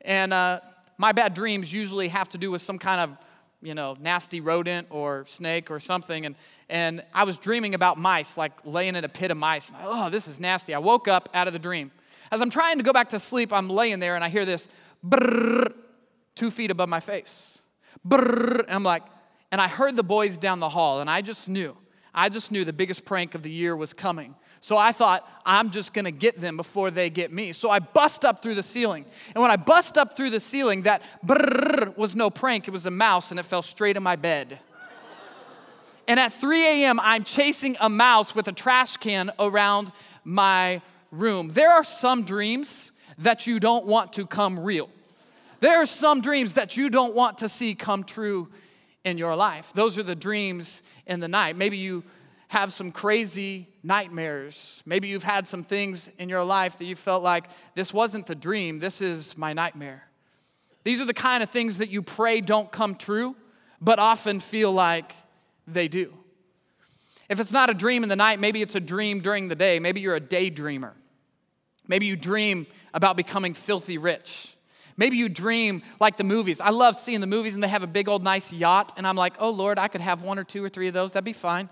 And 0.05 0.33
uh, 0.33 0.61
my 0.99 1.13
bad 1.13 1.35
dreams 1.35 1.73
usually 1.73 2.09
have 2.09 2.29
to 2.31 2.39
do 2.39 2.51
with 2.51 2.63
some 2.63 2.79
kind 2.79 3.01
of, 3.01 3.19
you 3.63 3.75
know, 3.75 3.97
nasty 4.01 4.41
rodent 4.41 4.89
or 4.91 5.25
snake 5.27 5.71
or 5.71 5.81
something. 5.81 6.27
And, 6.27 6.35
and 6.69 7.05
I 7.15 7.25
was 7.25 7.39
dreaming 7.39 7.75
about 7.75 7.99
mice, 7.99 8.37
like 8.37 8.53
laying 8.65 8.97
in 8.97 9.05
a 9.05 9.09
pit 9.09 9.31
of 9.31 9.37
mice. 9.37 9.73
Oh, 9.81 10.11
this 10.11 10.27
is 10.27 10.41
nasty. 10.41 10.75
I 10.75 10.79
woke 10.79 11.09
up 11.09 11.29
out 11.35 11.47
of 11.47 11.53
the 11.53 11.59
dream. 11.59 11.91
As 12.31 12.41
I'm 12.41 12.51
trying 12.51 12.79
to 12.79 12.85
go 12.85 12.93
back 12.93 13.11
to 13.11 13.19
sleep, 13.19 13.53
I'm 13.53 13.69
laying 13.69 14.01
there 14.01 14.15
and 14.15 14.25
I 14.25 14.29
hear 14.29 14.45
this 14.45 14.69
brrr, 15.07 15.73
two 16.35 16.51
feet 16.51 16.71
above 16.71 16.89
my 16.89 17.01
face. 17.01 17.63
Brrr, 18.07 18.61
and 18.61 18.71
I'm 18.71 18.83
like, 18.83 19.03
and 19.53 19.61
I 19.61 19.69
heard 19.69 19.97
the 19.97 20.03
boys 20.03 20.39
down 20.39 20.61
the 20.61 20.69
hall, 20.71 21.01
and 21.01 21.11
I 21.11 21.21
just 21.21 21.49
knew, 21.49 21.77
I 22.15 22.31
just 22.31 22.51
knew 22.51 22.65
the 22.65 22.73
biggest 22.73 23.05
prank 23.05 23.35
of 23.35 23.43
the 23.43 23.51
year 23.51 23.77
was 23.77 23.93
coming. 23.93 24.35
So 24.63 24.77
I 24.77 24.93
thought, 24.93 25.29
I'm 25.45 25.71
just 25.71 25.93
gonna 25.93 26.13
get 26.13 26.41
them 26.41 26.57
before 26.57 26.93
they 26.93 27.11
get 27.11 27.33
me. 27.33 27.51
So 27.51 27.69
I 27.69 27.81
bust 27.81 28.25
up 28.25 28.41
through 28.41 28.55
the 28.55 28.63
ceiling. 28.63 29.05
And 29.35 29.43
when 29.43 29.51
I 29.51 29.57
bust 29.57 29.99
up 29.99 30.17
through 30.17 30.31
the 30.31 30.39
ceiling, 30.39 30.83
that 30.83 31.03
was 31.97 32.15
no 32.15 32.31
prank, 32.31 32.69
it 32.69 32.71
was 32.71 32.87
a 32.87 32.91
mouse 32.93 33.33
and 33.33 33.41
it 33.41 33.43
fell 33.43 33.63
straight 33.63 33.97
in 33.97 34.05
my 34.05 34.15
bed. 34.15 34.61
and 36.07 36.21
at 36.21 36.33
3 36.33 36.65
a.m., 36.65 37.01
I'm 37.01 37.25
chasing 37.25 37.77
a 37.81 37.89
mouse 37.89 38.37
with 38.37 38.47
a 38.47 38.53
trash 38.53 38.99
can 38.99 39.33
around 39.41 39.91
my 40.23 40.81
room. 41.11 41.51
There 41.51 41.73
are 41.73 41.83
some 41.83 42.23
dreams 42.23 42.93
that 43.19 43.49
you 43.49 43.59
don't 43.59 43.85
want 43.85 44.13
to 44.13 44.27
come 44.29 44.61
real. 44.61 44.89
There 45.59 45.83
are 45.83 45.87
some 45.87 46.21
dreams 46.21 46.55
that 46.55 46.77
you 46.77 46.89
don't 46.89 47.17
want 47.17 47.39
to 47.39 47.49
see 47.49 47.75
come 47.75 48.05
true 48.05 48.49
in 49.05 49.19
your 49.19 49.35
life. 49.35 49.73
Those 49.73 49.99
are 49.99 50.05
the 50.05 50.15
dreams 50.15 50.85
in 51.05 51.19
the 51.19 51.27
night. 51.27 51.57
Maybe 51.57 51.79
you 51.79 52.05
have 52.47 52.73
some 52.73 52.93
crazy 52.93 53.67
nightmares. 53.83 54.83
Maybe 54.87 55.09
you've 55.09 55.23
had 55.23 55.47
some 55.47 55.65
things 55.65 56.09
in 56.19 56.29
your 56.29 56.45
life 56.45 56.79
that 56.79 56.85
you 56.85 56.97
felt 56.97 57.23
like 57.23 57.47
this 57.75 57.93
wasn't 57.93 58.27
the 58.27 58.35
dream, 58.35 58.79
this 58.79 59.01
is 59.01 59.37
my 59.37 59.53
nightmare. 59.53 60.09
These 60.85 61.01
are 61.01 61.05
the 61.05 61.15
kind 61.15 61.43
of 61.43 61.51
things 61.51 61.79
that 61.79 61.91
you 61.91 62.03
pray 62.03 62.41
don't 62.41 62.71
come 62.71 62.97
true, 62.97 63.37
but 63.81 63.99
often 63.99 64.41
feel 64.41 64.73
like 64.73 65.13
they 65.67 65.89
do. 65.89 66.13
If 67.29 67.41
it's 67.41 67.53
not 67.53 67.71
a 67.71 67.75
dream 67.75 68.03
in 68.03 68.09
the 68.09 68.17
night, 68.17 68.41
maybe 68.41 68.63
it's 68.63 68.75
a 68.75 68.81
dream 68.81 69.21
during 69.21 69.49
the 69.49 69.55
day. 69.55 69.79
Maybe 69.79 70.01
you're 70.01 70.17
a 70.17 70.21
daydreamer. 70.21 70.93
Maybe 71.89 72.07
you 72.07 72.17
dream 72.17 72.67
about 72.95 73.17
becoming 73.17 73.55
filthy 73.55 73.99
rich. 73.99 74.55
Maybe 74.97 75.17
you 75.17 75.29
dream 75.29 75.83
like 75.99 76.17
the 76.17 76.25
movies. 76.25 76.61
I 76.61 76.71
love 76.71 76.97
seeing 76.97 77.21
the 77.21 77.27
movies 77.27 77.55
and 77.55 77.63
they 77.63 77.69
have 77.69 77.83
a 77.83 77.89
big 77.89 78.09
old 78.09 78.23
nice 78.23 78.53
yacht, 78.53 78.93
and 78.97 79.07
I'm 79.07 79.17
like, 79.17 79.37
oh 79.39 79.51
Lord, 79.51 79.79
I 79.79 79.89
could 79.89 80.01
have 80.01 80.23
one 80.23 80.39
or 80.39 80.45
two 80.45 80.63
or 80.63 80.69
three 80.69 80.89
of 80.89 80.95
those. 80.95 81.13
That'd 81.13 81.25
be 81.25 81.33
fine. 81.33 81.69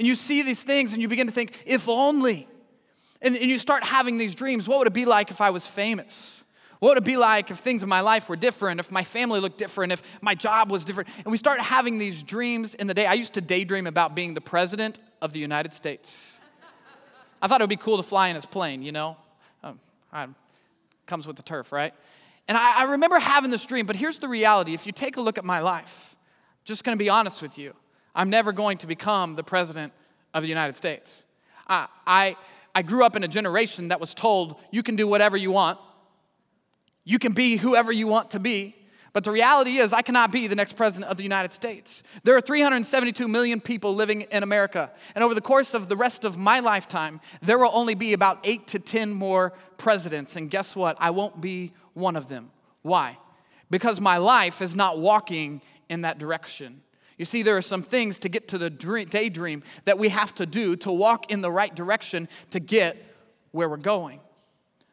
And 0.00 0.06
you 0.06 0.14
see 0.14 0.40
these 0.40 0.62
things 0.62 0.94
and 0.94 1.02
you 1.02 1.08
begin 1.08 1.26
to 1.26 1.32
think, 1.32 1.62
if 1.66 1.86
only. 1.86 2.48
And, 3.20 3.36
and 3.36 3.50
you 3.50 3.58
start 3.58 3.84
having 3.84 4.16
these 4.16 4.34
dreams. 4.34 4.66
What 4.66 4.78
would 4.78 4.86
it 4.86 4.94
be 4.94 5.04
like 5.04 5.30
if 5.30 5.42
I 5.42 5.50
was 5.50 5.66
famous? 5.66 6.42
What 6.78 6.92
would 6.92 6.98
it 6.98 7.04
be 7.04 7.18
like 7.18 7.50
if 7.50 7.58
things 7.58 7.82
in 7.82 7.88
my 7.90 8.00
life 8.00 8.30
were 8.30 8.36
different, 8.36 8.80
if 8.80 8.90
my 8.90 9.04
family 9.04 9.40
looked 9.40 9.58
different, 9.58 9.92
if 9.92 10.02
my 10.22 10.34
job 10.34 10.70
was 10.70 10.86
different? 10.86 11.10
And 11.18 11.26
we 11.26 11.36
start 11.36 11.60
having 11.60 11.98
these 11.98 12.22
dreams 12.22 12.74
in 12.74 12.86
the 12.86 12.94
day. 12.94 13.04
I 13.04 13.12
used 13.12 13.34
to 13.34 13.42
daydream 13.42 13.86
about 13.86 14.14
being 14.14 14.32
the 14.32 14.40
president 14.40 14.98
of 15.20 15.34
the 15.34 15.38
United 15.38 15.74
States. 15.74 16.40
I 17.42 17.46
thought 17.46 17.60
it 17.60 17.64
would 17.64 17.68
be 17.68 17.76
cool 17.76 17.98
to 17.98 18.02
fly 18.02 18.28
in 18.28 18.36
his 18.36 18.46
plane, 18.46 18.82
you 18.82 18.92
know? 18.92 19.18
Um, 19.62 20.34
comes 21.04 21.26
with 21.26 21.36
the 21.36 21.42
turf, 21.42 21.72
right? 21.72 21.92
And 22.48 22.56
I, 22.56 22.84
I 22.84 22.92
remember 22.92 23.18
having 23.18 23.50
this 23.50 23.66
dream, 23.66 23.84
but 23.84 23.96
here's 23.96 24.18
the 24.18 24.28
reality. 24.28 24.72
If 24.72 24.86
you 24.86 24.92
take 24.92 25.18
a 25.18 25.20
look 25.20 25.36
at 25.36 25.44
my 25.44 25.60
life, 25.60 26.16
just 26.64 26.84
gonna 26.84 26.96
be 26.96 27.10
honest 27.10 27.42
with 27.42 27.58
you, 27.58 27.74
I'm 28.14 28.30
never 28.30 28.52
going 28.52 28.78
to 28.78 28.86
become 28.86 29.36
the 29.36 29.44
president 29.44 29.92
of 30.34 30.42
the 30.42 30.48
United 30.48 30.76
States. 30.76 31.26
I, 31.68 31.86
I, 32.06 32.36
I 32.74 32.82
grew 32.82 33.04
up 33.04 33.16
in 33.16 33.24
a 33.24 33.28
generation 33.28 33.88
that 33.88 34.00
was 34.00 34.14
told 34.14 34.60
you 34.70 34.82
can 34.82 34.96
do 34.96 35.06
whatever 35.06 35.36
you 35.36 35.50
want, 35.50 35.78
you 37.04 37.18
can 37.18 37.32
be 37.32 37.56
whoever 37.56 37.90
you 37.90 38.06
want 38.06 38.32
to 38.32 38.40
be. 38.40 38.76
But 39.12 39.24
the 39.24 39.32
reality 39.32 39.78
is, 39.78 39.92
I 39.92 40.02
cannot 40.02 40.30
be 40.30 40.46
the 40.46 40.54
next 40.54 40.74
president 40.74 41.10
of 41.10 41.16
the 41.16 41.24
United 41.24 41.52
States. 41.52 42.04
There 42.22 42.36
are 42.36 42.40
372 42.40 43.26
million 43.26 43.60
people 43.60 43.92
living 43.92 44.20
in 44.20 44.44
America. 44.44 44.92
And 45.16 45.24
over 45.24 45.34
the 45.34 45.40
course 45.40 45.74
of 45.74 45.88
the 45.88 45.96
rest 45.96 46.24
of 46.24 46.38
my 46.38 46.60
lifetime, 46.60 47.20
there 47.42 47.58
will 47.58 47.72
only 47.72 47.96
be 47.96 48.12
about 48.12 48.38
eight 48.44 48.68
to 48.68 48.78
10 48.78 49.10
more 49.10 49.52
presidents. 49.78 50.36
And 50.36 50.48
guess 50.48 50.76
what? 50.76 50.96
I 51.00 51.10
won't 51.10 51.40
be 51.40 51.72
one 51.94 52.14
of 52.14 52.28
them. 52.28 52.52
Why? 52.82 53.18
Because 53.68 54.00
my 54.00 54.18
life 54.18 54.62
is 54.62 54.76
not 54.76 55.00
walking 55.00 55.60
in 55.88 56.02
that 56.02 56.18
direction. 56.18 56.80
You 57.20 57.26
see, 57.26 57.42
there 57.42 57.58
are 57.58 57.60
some 57.60 57.82
things 57.82 58.18
to 58.20 58.30
get 58.30 58.48
to 58.48 58.56
the 58.56 58.70
dream, 58.70 59.06
daydream 59.06 59.62
that 59.84 59.98
we 59.98 60.08
have 60.08 60.34
to 60.36 60.46
do 60.46 60.74
to 60.76 60.90
walk 60.90 61.30
in 61.30 61.42
the 61.42 61.50
right 61.50 61.74
direction 61.74 62.30
to 62.48 62.60
get 62.60 62.96
where 63.50 63.68
we're 63.68 63.76
going. 63.76 64.20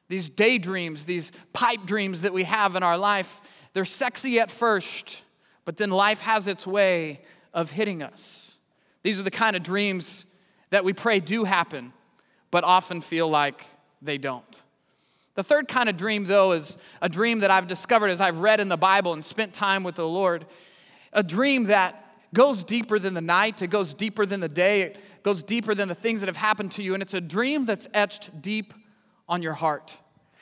These 0.09 0.29
daydreams, 0.29 1.05
these 1.05 1.31
pipe 1.53 1.85
dreams 1.85 2.23
that 2.23 2.33
we 2.33 2.43
have 2.43 2.75
in 2.75 2.83
our 2.83 2.97
life, 2.97 3.39
they're 3.71 3.85
sexy 3.85 4.41
at 4.41 4.51
first, 4.51 5.23
but 5.63 5.77
then 5.77 5.89
life 5.89 6.19
has 6.19 6.49
its 6.49 6.67
way 6.67 7.21
of 7.53 7.71
hitting 7.71 8.03
us. 8.03 8.57
These 9.03 9.21
are 9.21 9.23
the 9.23 9.31
kind 9.31 9.55
of 9.55 9.63
dreams 9.63 10.25
that 10.69 10.83
we 10.83 10.91
pray 10.91 11.21
do 11.21 11.45
happen, 11.45 11.93
but 12.51 12.65
often 12.65 12.99
feel 12.99 13.29
like 13.29 13.63
they 14.01 14.17
don't. 14.17 14.63
The 15.35 15.43
third 15.43 15.69
kind 15.69 15.87
of 15.87 15.95
dream, 15.95 16.25
though, 16.25 16.51
is 16.51 16.77
a 17.01 17.07
dream 17.07 17.39
that 17.39 17.51
I've 17.51 17.67
discovered 17.67 18.09
as 18.09 18.19
I've 18.19 18.39
read 18.39 18.59
in 18.59 18.67
the 18.67 18.75
Bible 18.75 19.13
and 19.13 19.23
spent 19.23 19.53
time 19.53 19.83
with 19.83 19.95
the 19.95 20.05
Lord. 20.05 20.45
A 21.13 21.23
dream 21.23 21.67
that 21.67 22.03
goes 22.33 22.63
deeper 22.63 22.99
than 22.99 23.13
the 23.13 23.21
night, 23.21 23.61
it 23.61 23.67
goes 23.67 23.93
deeper 23.93 24.25
than 24.25 24.39
the 24.39 24.49
day, 24.49 24.81
it 24.81 24.97
goes 25.23 25.43
deeper 25.43 25.73
than 25.73 25.87
the 25.87 25.95
things 25.95 26.21
that 26.21 26.27
have 26.27 26.37
happened 26.37 26.71
to 26.73 26.83
you, 26.83 26.93
and 26.93 27.01
it's 27.01 27.13
a 27.13 27.21
dream 27.21 27.65
that's 27.65 27.87
etched 27.93 28.41
deep 28.41 28.73
on 29.27 29.41
your 29.41 29.53
heart. 29.53 29.99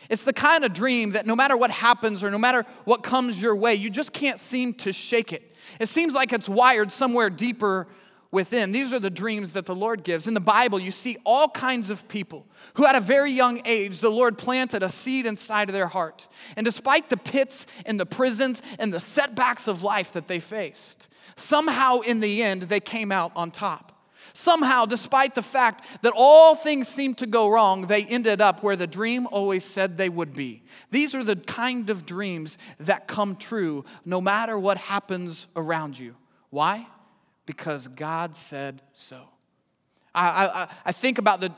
It's 0.10 0.24
the 0.24 0.34
kind 0.34 0.64
of 0.64 0.74
dream 0.74 1.12
that 1.12 1.26
no 1.26 1.36
matter 1.36 1.58
what 1.58 1.72
happens 1.72 2.24
or 2.24 2.30
no 2.30 2.38
matter 2.38 2.66
what 2.84 3.02
comes 3.02 3.42
your 3.42 3.56
way, 3.56 3.76
you 3.76 3.90
just 3.90 4.14
can't 4.14 4.40
seem 4.40 4.74
to 4.76 4.94
shake 4.94 5.34
it. 5.34 5.56
It 5.80 5.88
seems 5.88 6.14
like 6.14 6.32
it's 6.32 6.48
wired 6.48 6.92
somewhere 6.92 7.30
deeper 7.30 7.88
within. 8.32 8.72
These 8.72 8.94
are 8.94 9.00
the 9.00 9.10
dreams 9.10 9.54
that 9.54 9.66
the 9.66 9.74
Lord 9.74 10.04
gives. 10.04 10.28
In 10.28 10.34
the 10.34 10.40
Bible, 10.40 10.80
you 10.80 10.92
see 10.92 11.18
all 11.24 11.48
kinds 11.50 11.90
of 11.90 12.08
people 12.08 12.46
who, 12.76 12.86
at 12.86 12.94
a 12.94 13.00
very 13.00 13.32
young 13.32 13.62
age, 13.66 14.00
the 14.00 14.12
Lord 14.12 14.38
planted 14.38 14.84
a 14.84 14.90
seed 14.90 15.26
inside 15.26 15.70
of 15.70 15.74
their 15.74 15.88
heart. 15.88 16.28
And 16.56 16.66
despite 16.66 17.10
the 17.10 17.18
pits 17.18 17.66
and 17.86 18.00
the 18.00 18.06
prisons 18.06 18.62
and 18.78 18.94
the 18.94 19.00
setbacks 19.00 19.68
of 19.68 19.84
life 19.84 20.12
that 20.12 20.28
they 20.28 20.40
faced, 20.40 21.10
somehow 21.36 22.00
in 22.00 22.20
the 22.20 22.44
end, 22.44 22.64
they 22.64 22.80
came 22.80 23.12
out 23.12 23.32
on 23.36 23.52
top. 23.52 23.92
Somehow, 24.34 24.86
despite 24.86 25.34
the 25.34 25.42
fact 25.42 25.86
that 26.02 26.12
all 26.14 26.56
things 26.56 26.90
seemed 26.90 27.20
to 27.20 27.26
go 27.26 27.48
wrong, 27.48 27.88
they 27.88 28.04
ended 28.04 28.42
up 28.42 28.64
where 28.64 28.76
the 28.76 28.86
dream 28.86 29.28
always 29.32 29.64
said 29.64 29.96
they 29.96 30.10
would 30.10 30.34
be. 30.34 30.64
These 30.92 31.16
are 31.16 31.24
the 31.24 31.38
kind 31.38 31.90
of 31.90 32.06
dreams 32.06 32.58
that 32.80 33.08
come 33.08 33.38
true 33.38 33.86
no 34.04 34.20
matter 34.20 34.60
what 34.60 34.78
happens 34.78 35.48
around 35.56 35.98
you. 35.98 36.16
Why? 36.50 36.86
Because 37.46 37.88
God 37.88 38.36
said 38.36 38.82
so. 38.92 39.22
I, 40.14 40.48
I, 40.48 40.68
I 40.86 40.92
think 40.92 41.18
about 41.18 41.40
the 41.40 41.54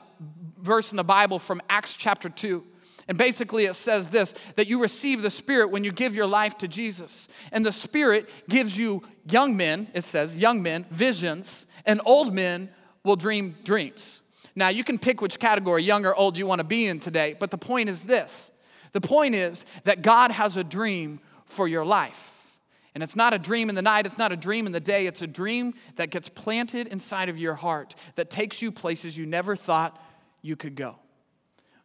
verse 0.60 0.92
in 0.92 0.98
the 0.98 1.04
Bible 1.04 1.40
from 1.40 1.62
Acts 1.70 1.96
chapter 1.96 2.30
2 2.30 2.64
and 3.08 3.18
basically, 3.18 3.66
it 3.66 3.76
says 3.76 4.10
this 4.10 4.34
that 4.56 4.68
you 4.68 4.82
receive 4.82 5.22
the 5.22 5.30
Spirit 5.30 5.72
when 5.72 5.84
you 5.84 5.92
give 5.92 6.16
your 6.16 6.28
life 6.28 6.58
to 6.60 6.68
Jesus. 6.68 7.30
And 7.52 7.66
the 7.66 7.72
Spirit 7.72 8.30
gives 8.50 8.78
you 8.78 9.04
young 9.30 9.56
men, 9.56 9.88
it 9.94 10.04
says, 10.04 10.38
young 10.38 10.62
men, 10.62 10.86
visions, 10.92 11.66
and 11.86 12.02
old 12.06 12.34
men 12.34 12.70
will 13.04 13.16
dream 13.16 13.56
dreams. 13.64 14.22
Now, 14.56 14.70
you 14.70 14.84
can 14.84 14.98
pick 14.98 15.22
which 15.22 15.40
category, 15.40 15.84
young 15.84 16.06
or 16.06 16.16
old, 16.16 16.38
you 16.38 16.48
want 16.48 16.60
to 16.60 16.66
be 16.66 16.88
in 16.88 17.00
today, 17.00 17.36
but 17.40 17.52
the 17.52 17.58
point 17.58 17.90
is 17.90 18.04
this 18.04 18.52
the 18.92 19.02
point 19.02 19.36
is 19.36 19.66
that 19.84 20.02
God 20.02 20.32
has 20.32 20.58
a 20.58 20.64
dream 20.64 21.20
for 21.46 21.68
your 21.68 21.86
life. 21.86 22.58
And 22.96 23.04
it's 23.04 23.16
not 23.16 23.32
a 23.32 23.38
dream 23.38 23.70
in 23.70 23.76
the 23.76 23.82
night, 23.84 24.08
it's 24.08 24.18
not 24.18 24.32
a 24.32 24.36
dream 24.36 24.66
in 24.66 24.72
the 24.72 24.80
day, 24.80 25.06
it's 25.06 25.22
a 25.22 25.28
dream 25.28 25.76
that 25.98 26.10
gets 26.10 26.30
planted 26.30 26.88
inside 26.88 27.30
of 27.30 27.38
your 27.38 27.54
heart 27.54 27.94
that 28.16 28.32
takes 28.32 28.60
you 28.60 28.72
places 28.72 29.16
you 29.16 29.28
never 29.28 29.56
thought 29.56 30.02
you 30.42 30.56
could 30.56 30.76
go. 30.76 30.96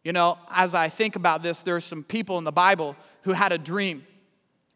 You 0.03 0.11
know, 0.11 0.37
as 0.51 0.75
I 0.75 0.89
think 0.89 1.15
about 1.15 1.43
this, 1.43 1.61
there 1.61 1.75
are 1.75 1.81
some 1.81 2.03
people 2.03 2.37
in 2.37 2.43
the 2.43 2.51
Bible 2.51 2.95
who 3.21 3.31
had 3.31 3.51
a 3.51 3.57
dream. 3.57 4.05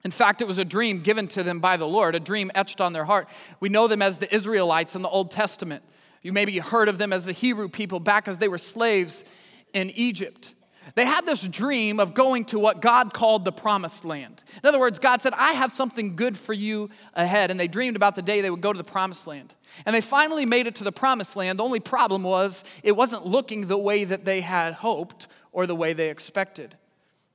In 0.05 0.11
fact, 0.11 0.41
it 0.41 0.47
was 0.47 0.57
a 0.57 0.65
dream 0.65 1.01
given 1.01 1.27
to 1.29 1.43
them 1.43 1.59
by 1.59 1.75
the 1.75 1.87
Lord, 1.87 2.15
a 2.15 2.19
dream 2.19 2.49
etched 2.55 2.79
on 2.79 2.93
their 2.93 3.03
heart. 3.03 3.27
We 3.59 3.67
know 3.67 3.87
them 3.87 4.01
as 4.01 4.19
the 4.19 4.33
Israelites 4.33 4.95
in 4.95 5.01
the 5.01 5.09
Old 5.09 5.31
Testament. 5.31 5.83
You 6.21 6.31
maybe 6.31 6.57
heard 6.59 6.87
of 6.87 6.97
them 6.97 7.11
as 7.11 7.25
the 7.25 7.33
Hebrew 7.33 7.67
people 7.67 7.99
back 7.99 8.27
as 8.27 8.37
they 8.37 8.47
were 8.47 8.57
slaves 8.57 9.25
in 9.73 9.89
Egypt. 9.91 10.53
They 10.97 11.05
had 11.05 11.27
this 11.27 11.47
dream 11.47 11.99
of 11.99 12.15
going 12.15 12.45
to 12.45 12.57
what 12.57 12.81
God 12.81 13.13
called 13.13 13.45
the 13.45 13.51
promised 13.51 14.03
land. 14.03 14.43
In 14.63 14.67
other 14.67 14.79
words, 14.79 14.97
God 14.97 15.21
said, 15.21 15.31
I 15.33 15.53
have 15.53 15.71
something 15.71 16.15
good 16.15 16.35
for 16.35 16.53
you 16.53 16.89
ahead. 17.13 17.51
And 17.51 17.59
they 17.59 17.67
dreamed 17.67 17.95
about 17.95 18.15
the 18.15 18.23
day 18.23 18.41
they 18.41 18.49
would 18.49 18.61
go 18.61 18.73
to 18.73 18.77
the 18.77 18.83
promised 18.83 19.27
land. 19.27 19.53
And 19.85 19.95
they 19.95 20.01
finally 20.01 20.47
made 20.47 20.65
it 20.65 20.73
to 20.77 20.83
the 20.83 20.91
promised 20.91 21.35
land. 21.35 21.59
The 21.59 21.63
only 21.63 21.79
problem 21.79 22.23
was 22.23 22.63
it 22.81 22.93
wasn't 22.93 23.27
looking 23.27 23.67
the 23.67 23.77
way 23.77 24.05
that 24.05 24.25
they 24.25 24.41
had 24.41 24.73
hoped 24.73 25.27
or 25.51 25.67
the 25.67 25.75
way 25.75 25.93
they 25.93 26.09
expected. 26.09 26.73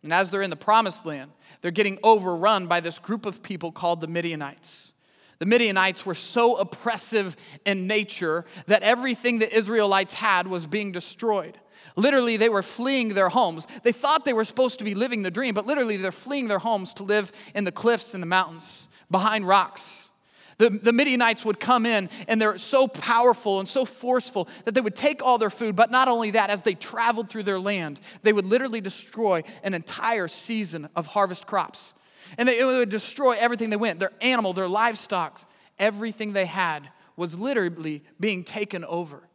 And 0.03 0.13
as 0.13 0.31
they're 0.31 0.43
in 0.43 0.51
the 0.51 0.57
promised 0.57 1.07
land, 1.07 1.31
they're 1.61 1.71
getting 1.71 1.99
overrun 2.03 2.67
by 2.67 2.81
this 2.81 2.99
group 2.99 3.27
of 3.27 3.45
people 3.45 3.71
called 3.71 4.01
the 4.01 4.09
Midianites. 4.09 4.93
The 5.39 5.47
Midianites 5.47 6.05
were 6.05 6.17
so 6.17 6.57
oppressive 6.57 7.37
in 7.65 7.87
nature 7.87 8.45
that 8.67 8.83
everything 8.83 9.39
the 9.39 9.57
Israelites 9.57 10.15
had 10.15 10.49
was 10.49 10.67
being 10.67 10.91
destroyed. 10.91 11.59
Literally, 11.97 12.37
they 12.37 12.49
were 12.49 12.63
fleeing 12.63 13.11
their 13.11 13.29
homes. 13.29 13.67
They 13.83 13.93
thought 13.93 14.25
they 14.25 14.33
were 14.33 14.45
supposed 14.45 14.79
to 14.79 14.85
be 14.85 14.95
living 14.95 15.23
the 15.23 15.31
dream, 15.31 15.55
but 15.55 15.67
literally, 15.67 15.97
they're 15.97 16.13
fleeing 16.13 16.49
their 16.49 16.59
homes 16.59 16.95
to 16.95 17.03
live 17.03 17.33
in 17.55 17.65
the 17.65 17.73
cliffs 17.73 18.15
and 18.15 18.23
the 18.23 18.27
mountains, 18.27 18.89
behind 19.11 19.47
rocks. 19.47 20.11
The, 20.59 20.71
the 20.71 20.93
Midianites 20.93 21.45
would 21.45 21.59
come 21.59 21.87
in 21.87 22.09
and 22.29 22.41
they're 22.41 22.57
so 22.57 22.87
powerful 22.87 23.59
and 23.59 23.69
so 23.69 23.85
forceful 23.85 24.49
that 24.65 24.75
they 24.75 24.81
would 24.81 24.95
take 24.95 25.21
all 25.21 25.37
their 25.37 25.51
food, 25.51 25.75
but 25.75 25.91
not 25.91 26.07
only 26.07 26.33
that, 26.33 26.51
as 26.51 26.63
they 26.63 26.75
traveled 26.75 27.29
through 27.29 27.43
their 27.43 27.59
land, 27.59 28.01
they 28.23 28.33
would 28.33 28.47
literally 28.47 28.81
destroy 28.81 29.43
an 29.65 29.75
entire 29.75 30.29
season 30.29 30.89
of 30.95 31.07
harvest 31.07 31.47
crops. 31.47 31.95
And 32.39 32.49
they, 32.49 32.65
would 32.65 32.89
destroy 32.89 33.33
everything 33.33 33.71
they 33.71 33.77
went 33.77 33.99
their 33.99 34.13
animal, 34.21 34.53
their 34.53 34.69
livestock, 34.69 35.41
everything 35.79 36.33
they 36.33 36.47
had 36.47 36.89
was 37.17 37.39
literally 37.39 38.03
being 38.21 38.45
taken 38.45 38.85
over 38.85 39.29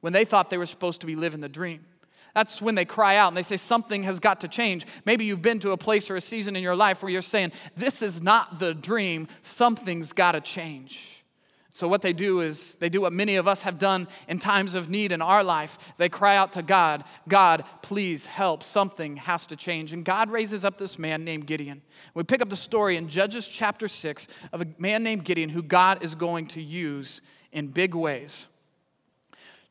when 0.00 0.12
they 0.12 0.24
thought 0.24 0.50
they 0.50 0.58
were 0.58 0.66
supposed 0.66 1.00
to 1.02 1.06
be 1.06 1.16
living 1.16 1.40
the 1.40 1.48
dream. 1.48 1.84
That's 2.34 2.62
when 2.62 2.74
they 2.74 2.84
cry 2.84 3.16
out 3.16 3.28
and 3.28 3.36
they 3.36 3.42
say, 3.42 3.56
Something 3.56 4.04
has 4.04 4.20
got 4.20 4.40
to 4.40 4.48
change. 4.48 4.86
Maybe 5.04 5.24
you've 5.24 5.42
been 5.42 5.58
to 5.60 5.72
a 5.72 5.76
place 5.76 6.10
or 6.10 6.16
a 6.16 6.20
season 6.20 6.56
in 6.56 6.62
your 6.62 6.76
life 6.76 7.02
where 7.02 7.10
you're 7.10 7.22
saying, 7.22 7.52
This 7.76 8.02
is 8.02 8.22
not 8.22 8.58
the 8.58 8.74
dream, 8.74 9.28
something's 9.42 10.12
got 10.12 10.32
to 10.32 10.40
change. 10.40 11.22
So, 11.74 11.88
what 11.88 12.02
they 12.02 12.12
do 12.12 12.40
is 12.40 12.74
they 12.76 12.90
do 12.90 13.00
what 13.00 13.14
many 13.14 13.36
of 13.36 13.48
us 13.48 13.62
have 13.62 13.78
done 13.78 14.06
in 14.28 14.38
times 14.38 14.74
of 14.74 14.90
need 14.90 15.10
in 15.10 15.22
our 15.22 15.42
life. 15.42 15.78
They 15.96 16.10
cry 16.10 16.36
out 16.36 16.52
to 16.52 16.62
God, 16.62 17.04
God, 17.28 17.64
please 17.80 18.26
help. 18.26 18.62
Something 18.62 19.16
has 19.16 19.46
to 19.46 19.56
change. 19.56 19.94
And 19.94 20.04
God 20.04 20.30
raises 20.30 20.66
up 20.66 20.76
this 20.76 20.98
man 20.98 21.24
named 21.24 21.46
Gideon. 21.46 21.80
We 22.12 22.24
pick 22.24 22.42
up 22.42 22.50
the 22.50 22.56
story 22.56 22.98
in 22.98 23.08
Judges 23.08 23.48
chapter 23.48 23.88
6 23.88 24.28
of 24.52 24.60
a 24.60 24.66
man 24.76 25.02
named 25.02 25.24
Gideon 25.24 25.48
who 25.48 25.62
God 25.62 26.04
is 26.04 26.14
going 26.14 26.46
to 26.48 26.62
use 26.62 27.22
in 27.52 27.68
big 27.68 27.94
ways 27.94 28.48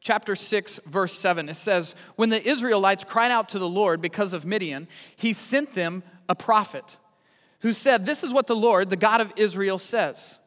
chapter 0.02 0.36
6, 0.36 0.80
verse 0.86 1.14
7. 1.14 1.48
It 1.48 1.54
says, 1.54 1.96
When 2.18 2.30
the 2.30 2.46
Israelites 2.46 3.06
cried 3.06 3.32
out 3.32 3.50
to 3.50 3.60
the 3.60 3.70
Lord 3.70 4.02
because 4.02 4.34
of 4.34 4.46
Midian, 4.46 4.88
he 5.16 5.32
sent 5.32 5.74
them 5.74 6.04
a 6.28 6.36
prophet 6.36 6.98
who 7.62 7.72
said, 7.72 8.06
This 8.06 8.24
is 8.24 8.34
what 8.34 8.48
the 8.48 8.56
Lord, 8.56 8.90
the 8.90 8.98
God 8.98 9.22
of 9.22 9.32
Israel, 9.38 9.78
says 9.78 10.40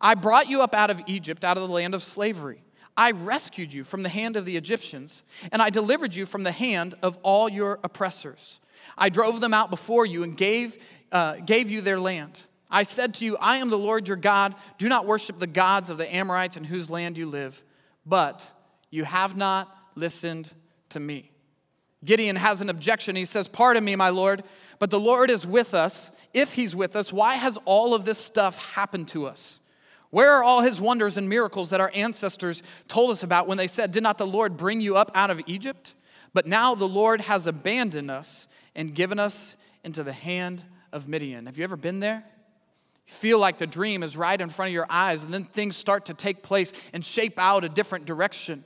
I 0.00 0.14
brought 0.14 0.48
you 0.48 0.62
up 0.62 0.74
out 0.74 0.90
of 0.90 1.02
Egypt, 1.06 1.44
out 1.44 1.58
of 1.58 1.68
the 1.68 1.74
land 1.74 1.94
of 1.94 2.02
slavery. 2.02 2.62
I 2.96 3.12
rescued 3.12 3.72
you 3.72 3.84
from 3.84 4.02
the 4.02 4.08
hand 4.08 4.36
of 4.36 4.44
the 4.44 4.56
Egyptians, 4.56 5.24
and 5.50 5.62
I 5.62 5.70
delivered 5.70 6.14
you 6.14 6.26
from 6.26 6.42
the 6.42 6.52
hand 6.52 6.94
of 7.02 7.18
all 7.22 7.48
your 7.48 7.78
oppressors. 7.82 8.60
I 8.98 9.08
drove 9.08 9.40
them 9.40 9.54
out 9.54 9.70
before 9.70 10.04
you 10.04 10.22
and 10.24 10.36
gave, 10.36 10.76
uh, 11.10 11.36
gave 11.36 11.70
you 11.70 11.80
their 11.80 11.98
land. 11.98 12.44
I 12.70 12.82
said 12.82 13.14
to 13.14 13.24
you, 13.24 13.36
I 13.38 13.58
am 13.58 13.70
the 13.70 13.78
Lord 13.78 14.08
your 14.08 14.16
God. 14.16 14.54
Do 14.76 14.88
not 14.88 15.06
worship 15.06 15.38
the 15.38 15.46
gods 15.46 15.88
of 15.88 15.98
the 15.98 16.14
Amorites 16.14 16.56
in 16.56 16.64
whose 16.64 16.90
land 16.90 17.16
you 17.16 17.26
live, 17.26 17.62
but 18.04 18.50
you 18.92 19.02
have 19.04 19.36
not 19.36 19.74
listened 19.96 20.52
to 20.90 21.00
me. 21.00 21.32
Gideon 22.04 22.36
has 22.36 22.60
an 22.60 22.68
objection. 22.68 23.16
He 23.16 23.24
says, 23.24 23.48
Pardon 23.48 23.84
me, 23.84 23.96
my 23.96 24.10
Lord, 24.10 24.44
but 24.78 24.90
the 24.90 25.00
Lord 25.00 25.30
is 25.30 25.46
with 25.46 25.74
us. 25.74 26.12
If 26.34 26.52
he's 26.52 26.76
with 26.76 26.94
us, 26.94 27.12
why 27.12 27.36
has 27.36 27.58
all 27.64 27.94
of 27.94 28.04
this 28.04 28.18
stuff 28.18 28.58
happened 28.74 29.08
to 29.08 29.26
us? 29.26 29.60
Where 30.10 30.32
are 30.34 30.44
all 30.44 30.60
his 30.60 30.78
wonders 30.78 31.16
and 31.16 31.28
miracles 31.28 31.70
that 31.70 31.80
our 31.80 31.90
ancestors 31.94 32.62
told 32.86 33.10
us 33.10 33.22
about 33.22 33.48
when 33.48 33.56
they 33.56 33.66
said, 33.66 33.92
Did 33.92 34.02
not 34.02 34.18
the 34.18 34.26
Lord 34.26 34.56
bring 34.56 34.80
you 34.80 34.96
up 34.96 35.10
out 35.14 35.30
of 35.30 35.40
Egypt? 35.46 35.94
But 36.34 36.46
now 36.46 36.74
the 36.74 36.88
Lord 36.88 37.22
has 37.22 37.46
abandoned 37.46 38.10
us 38.10 38.46
and 38.74 38.94
given 38.94 39.18
us 39.18 39.56
into 39.84 40.02
the 40.02 40.12
hand 40.12 40.64
of 40.92 41.08
Midian. 41.08 41.46
Have 41.46 41.56
you 41.56 41.64
ever 41.64 41.76
been 41.76 42.00
there? 42.00 42.24
You 43.06 43.12
feel 43.14 43.38
like 43.38 43.56
the 43.56 43.66
dream 43.66 44.02
is 44.02 44.16
right 44.18 44.38
in 44.38 44.50
front 44.50 44.68
of 44.68 44.74
your 44.74 44.86
eyes, 44.90 45.24
and 45.24 45.32
then 45.32 45.44
things 45.44 45.76
start 45.76 46.06
to 46.06 46.14
take 46.14 46.42
place 46.42 46.74
and 46.92 47.02
shape 47.02 47.38
out 47.38 47.64
a 47.64 47.68
different 47.70 48.04
direction 48.04 48.64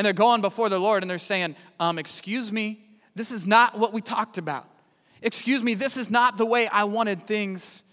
and 0.00 0.06
they're 0.06 0.14
going 0.14 0.40
before 0.40 0.70
the 0.70 0.78
Lord 0.78 1.02
and 1.02 1.10
they're 1.10 1.18
saying, 1.18 1.54
um, 1.78 1.98
Excuse 1.98 2.50
me, 2.50 2.80
this 3.14 3.30
is 3.30 3.46
not 3.46 3.78
what 3.78 3.92
we 3.92 4.00
talked 4.00 4.38
about. 4.38 4.66
Excuse 5.20 5.62
me, 5.62 5.74
this 5.74 5.98
is 5.98 6.10
not 6.10 6.38
the 6.38 6.46
way 6.46 6.68
I 6.68 6.84
wanted 6.84 7.26
things 7.26 7.84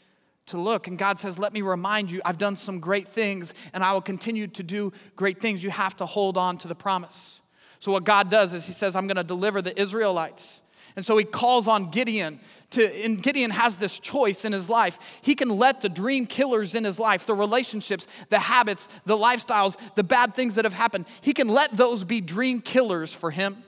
to 0.45 0.57
look. 0.57 0.87
And 0.87 0.97
God 0.97 1.19
says, 1.19 1.37
Let 1.37 1.51
me 1.51 1.61
remind 1.61 2.09
you, 2.09 2.21
I've 2.23 2.37
done 2.37 2.55
some 2.55 2.79
great 2.79 3.09
things 3.09 3.53
and 3.73 3.83
I 3.83 3.91
will 3.91 3.99
continue 3.99 4.47
to 4.47 4.63
do 4.63 4.93
great 5.17 5.41
things. 5.41 5.61
You 5.61 5.69
have 5.69 5.97
to 5.97 6.05
hold 6.05 6.37
on 6.37 6.57
to 6.59 6.69
the 6.69 6.75
promise. 6.75 7.41
So, 7.79 7.91
what 7.91 8.05
God 8.05 8.31
does 8.31 8.53
is 8.53 8.65
He 8.65 8.71
says, 8.71 8.95
I'm 8.95 9.07
going 9.07 9.17
to 9.17 9.23
deliver 9.25 9.61
the 9.61 9.77
Israelites. 9.77 10.61
And 10.95 11.03
so 11.03 11.17
He 11.17 11.25
calls 11.25 11.67
on 11.67 11.91
Gideon 11.91 12.39
to, 12.71 13.03
and 13.03 13.21
Gideon 13.23 13.51
has 13.51 13.77
this 13.77 13.99
choice 13.99 14.43
in 14.43 14.51
his 14.51 14.69
life. 14.69 14.99
He 15.21 15.35
can 15.35 15.49
let 15.49 15.81
the 15.81 15.89
dream 15.89 16.25
killers 16.25 16.75
in 16.75 16.83
his 16.83 16.99
life, 16.99 17.25
the 17.25 17.35
relationships, 17.35 18.07
the 18.29 18.39
habits, 18.39 18.89
the 19.05 19.17
lifestyles, 19.17 19.77
the 19.95 20.03
bad 20.03 20.33
things 20.35 20.55
that 20.55 20.65
have 20.65 20.73
happened, 20.73 21.05
he 21.21 21.33
can 21.33 21.47
let 21.47 21.71
those 21.71 22.03
be 22.03 22.21
dream 22.21 22.61
killers 22.61 23.13
for 23.13 23.31
him. 23.31 23.63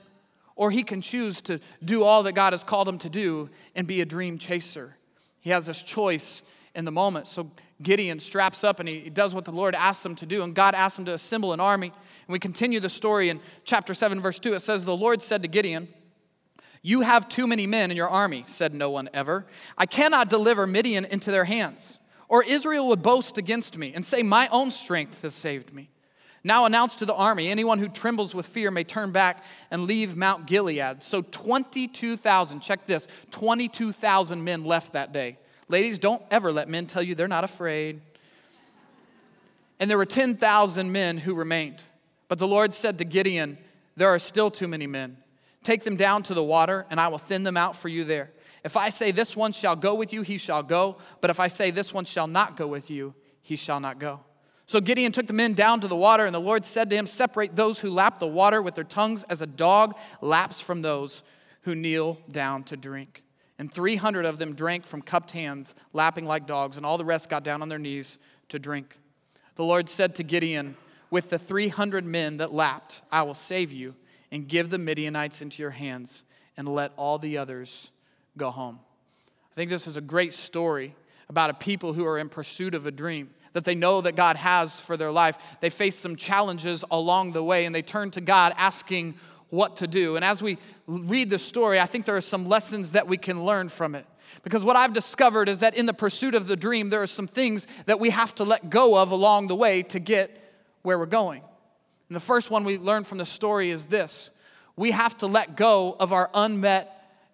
Or 0.56 0.70
he 0.70 0.82
can 0.82 1.00
choose 1.00 1.40
to 1.42 1.58
do 1.82 2.04
all 2.04 2.24
that 2.24 2.34
God 2.34 2.52
has 2.52 2.64
called 2.64 2.86
him 2.86 2.98
to 2.98 3.08
do 3.08 3.48
and 3.74 3.86
be 3.86 4.02
a 4.02 4.04
dream 4.04 4.36
chaser. 4.36 4.94
He 5.40 5.48
has 5.48 5.64
this 5.64 5.82
choice 5.82 6.42
in 6.74 6.84
the 6.84 6.90
moment. 6.90 7.28
So 7.28 7.50
Gideon 7.82 8.20
straps 8.20 8.62
up 8.62 8.78
and 8.78 8.86
he 8.86 9.08
does 9.08 9.34
what 9.34 9.46
the 9.46 9.52
Lord 9.52 9.74
asks 9.74 10.04
him 10.04 10.14
to 10.16 10.26
do. 10.26 10.42
And 10.42 10.54
God 10.54 10.74
asks 10.74 10.98
him 10.98 11.06
to 11.06 11.14
assemble 11.14 11.54
an 11.54 11.60
army. 11.60 11.86
And 11.86 12.28
we 12.28 12.38
continue 12.38 12.78
the 12.78 12.90
story 12.90 13.30
in 13.30 13.40
chapter 13.64 13.94
7, 13.94 14.20
verse 14.20 14.38
2. 14.38 14.52
It 14.52 14.58
says, 14.58 14.84
The 14.84 14.94
Lord 14.94 15.22
said 15.22 15.40
to 15.42 15.48
Gideon, 15.48 15.88
you 16.82 17.02
have 17.02 17.28
too 17.28 17.46
many 17.46 17.66
men 17.66 17.90
in 17.90 17.96
your 17.96 18.08
army, 18.08 18.44
said 18.46 18.72
no 18.72 18.90
one 18.90 19.10
ever. 19.12 19.46
I 19.76 19.86
cannot 19.86 20.30
deliver 20.30 20.66
Midian 20.66 21.04
into 21.04 21.30
their 21.30 21.44
hands, 21.44 22.00
or 22.28 22.42
Israel 22.42 22.88
would 22.88 23.02
boast 23.02 23.36
against 23.36 23.76
me 23.76 23.92
and 23.94 24.04
say, 24.04 24.22
My 24.22 24.48
own 24.48 24.70
strength 24.70 25.22
has 25.22 25.34
saved 25.34 25.74
me. 25.74 25.90
Now 26.42 26.64
announce 26.64 26.96
to 26.96 27.06
the 27.06 27.14
army 27.14 27.50
anyone 27.50 27.78
who 27.78 27.88
trembles 27.88 28.34
with 28.34 28.46
fear 28.46 28.70
may 28.70 28.84
turn 28.84 29.12
back 29.12 29.44
and 29.70 29.84
leave 29.84 30.16
Mount 30.16 30.46
Gilead. 30.46 31.02
So 31.02 31.20
22,000, 31.20 32.60
check 32.60 32.86
this 32.86 33.08
22,000 33.30 34.42
men 34.42 34.64
left 34.64 34.94
that 34.94 35.12
day. 35.12 35.36
Ladies, 35.68 35.98
don't 35.98 36.22
ever 36.30 36.50
let 36.50 36.68
men 36.68 36.86
tell 36.86 37.02
you 37.02 37.14
they're 37.14 37.28
not 37.28 37.44
afraid. 37.44 38.00
And 39.78 39.90
there 39.90 39.98
were 39.98 40.06
10,000 40.06 40.92
men 40.92 41.18
who 41.18 41.34
remained. 41.34 41.84
But 42.28 42.38
the 42.38 42.48
Lord 42.48 42.72
said 42.72 42.98
to 42.98 43.04
Gideon, 43.04 43.58
There 43.96 44.08
are 44.08 44.18
still 44.18 44.50
too 44.50 44.68
many 44.68 44.86
men. 44.86 45.18
Take 45.62 45.84
them 45.84 45.96
down 45.96 46.22
to 46.24 46.34
the 46.34 46.42
water, 46.42 46.86
and 46.90 46.98
I 46.98 47.08
will 47.08 47.18
thin 47.18 47.42
them 47.42 47.56
out 47.56 47.76
for 47.76 47.88
you 47.88 48.04
there. 48.04 48.30
If 48.64 48.76
I 48.76 48.88
say 48.88 49.10
this 49.10 49.36
one 49.36 49.52
shall 49.52 49.76
go 49.76 49.94
with 49.94 50.12
you, 50.12 50.22
he 50.22 50.38
shall 50.38 50.62
go. 50.62 50.96
But 51.20 51.30
if 51.30 51.40
I 51.40 51.48
say 51.48 51.70
this 51.70 51.92
one 51.92 52.04
shall 52.04 52.26
not 52.26 52.56
go 52.56 52.66
with 52.66 52.90
you, 52.90 53.14
he 53.42 53.56
shall 53.56 53.80
not 53.80 53.98
go. 53.98 54.20
So 54.66 54.80
Gideon 54.80 55.12
took 55.12 55.26
the 55.26 55.32
men 55.32 55.54
down 55.54 55.80
to 55.80 55.88
the 55.88 55.96
water, 55.96 56.24
and 56.24 56.34
the 56.34 56.40
Lord 56.40 56.64
said 56.64 56.90
to 56.90 56.96
him, 56.96 57.06
Separate 57.06 57.56
those 57.56 57.80
who 57.80 57.90
lap 57.90 58.18
the 58.18 58.26
water 58.26 58.62
with 58.62 58.74
their 58.74 58.84
tongues 58.84 59.22
as 59.24 59.42
a 59.42 59.46
dog 59.46 59.96
laps 60.20 60.60
from 60.60 60.82
those 60.82 61.24
who 61.62 61.74
kneel 61.74 62.18
down 62.30 62.62
to 62.64 62.76
drink. 62.76 63.24
And 63.58 63.72
300 63.72 64.24
of 64.24 64.38
them 64.38 64.54
drank 64.54 64.86
from 64.86 65.02
cupped 65.02 65.32
hands, 65.32 65.74
lapping 65.92 66.24
like 66.24 66.46
dogs, 66.46 66.76
and 66.76 66.86
all 66.86 66.96
the 66.96 67.04
rest 67.04 67.28
got 67.28 67.44
down 67.44 67.62
on 67.62 67.68
their 67.68 67.78
knees 67.78 68.18
to 68.48 68.58
drink. 68.58 68.96
The 69.56 69.64
Lord 69.64 69.88
said 69.88 70.14
to 70.14 70.22
Gideon, 70.22 70.76
With 71.10 71.30
the 71.30 71.38
300 71.38 72.04
men 72.04 72.38
that 72.38 72.52
lapped, 72.52 73.02
I 73.10 73.22
will 73.22 73.34
save 73.34 73.72
you 73.72 73.96
and 74.32 74.48
give 74.48 74.70
the 74.70 74.78
Midianites 74.78 75.42
into 75.42 75.62
your 75.62 75.70
hands 75.70 76.24
and 76.56 76.68
let 76.68 76.92
all 76.96 77.18
the 77.18 77.38
others 77.38 77.90
go 78.36 78.50
home. 78.50 78.78
I 79.52 79.54
think 79.54 79.70
this 79.70 79.86
is 79.86 79.96
a 79.96 80.00
great 80.00 80.32
story 80.32 80.94
about 81.28 81.50
a 81.50 81.54
people 81.54 81.92
who 81.92 82.06
are 82.06 82.18
in 82.18 82.28
pursuit 82.28 82.74
of 82.74 82.86
a 82.86 82.90
dream 82.90 83.30
that 83.52 83.64
they 83.64 83.74
know 83.74 84.00
that 84.00 84.14
God 84.14 84.36
has 84.36 84.80
for 84.80 84.96
their 84.96 85.10
life. 85.10 85.38
They 85.60 85.70
face 85.70 85.96
some 85.96 86.16
challenges 86.16 86.84
along 86.90 87.32
the 87.32 87.42
way 87.42 87.64
and 87.64 87.74
they 87.74 87.82
turn 87.82 88.10
to 88.12 88.20
God 88.20 88.52
asking 88.56 89.14
what 89.48 89.76
to 89.76 89.86
do. 89.86 90.16
And 90.16 90.24
as 90.24 90.42
we 90.42 90.58
read 90.86 91.30
the 91.30 91.38
story, 91.38 91.80
I 91.80 91.86
think 91.86 92.04
there 92.04 92.16
are 92.16 92.20
some 92.20 92.48
lessons 92.48 92.92
that 92.92 93.08
we 93.08 93.16
can 93.16 93.44
learn 93.44 93.68
from 93.68 93.94
it. 93.94 94.06
Because 94.44 94.64
what 94.64 94.76
I've 94.76 94.92
discovered 94.92 95.48
is 95.48 95.60
that 95.60 95.74
in 95.74 95.86
the 95.86 95.92
pursuit 95.92 96.34
of 96.34 96.46
the 96.46 96.56
dream, 96.56 96.90
there 96.90 97.02
are 97.02 97.06
some 97.06 97.26
things 97.26 97.66
that 97.86 97.98
we 97.98 98.10
have 98.10 98.34
to 98.36 98.44
let 98.44 98.70
go 98.70 98.96
of 98.96 99.10
along 99.10 99.48
the 99.48 99.56
way 99.56 99.82
to 99.82 99.98
get 99.98 100.30
where 100.82 100.98
we're 100.98 101.06
going. 101.06 101.42
And 102.10 102.16
the 102.16 102.20
first 102.20 102.50
one 102.50 102.64
we 102.64 102.76
learn 102.76 103.04
from 103.04 103.18
the 103.18 103.24
story 103.24 103.70
is 103.70 103.86
this 103.86 104.30
we 104.74 104.90
have 104.90 105.16
to 105.18 105.28
let 105.28 105.56
go 105.56 105.94
of 106.00 106.12
our 106.12 106.28
unmet 106.34 106.90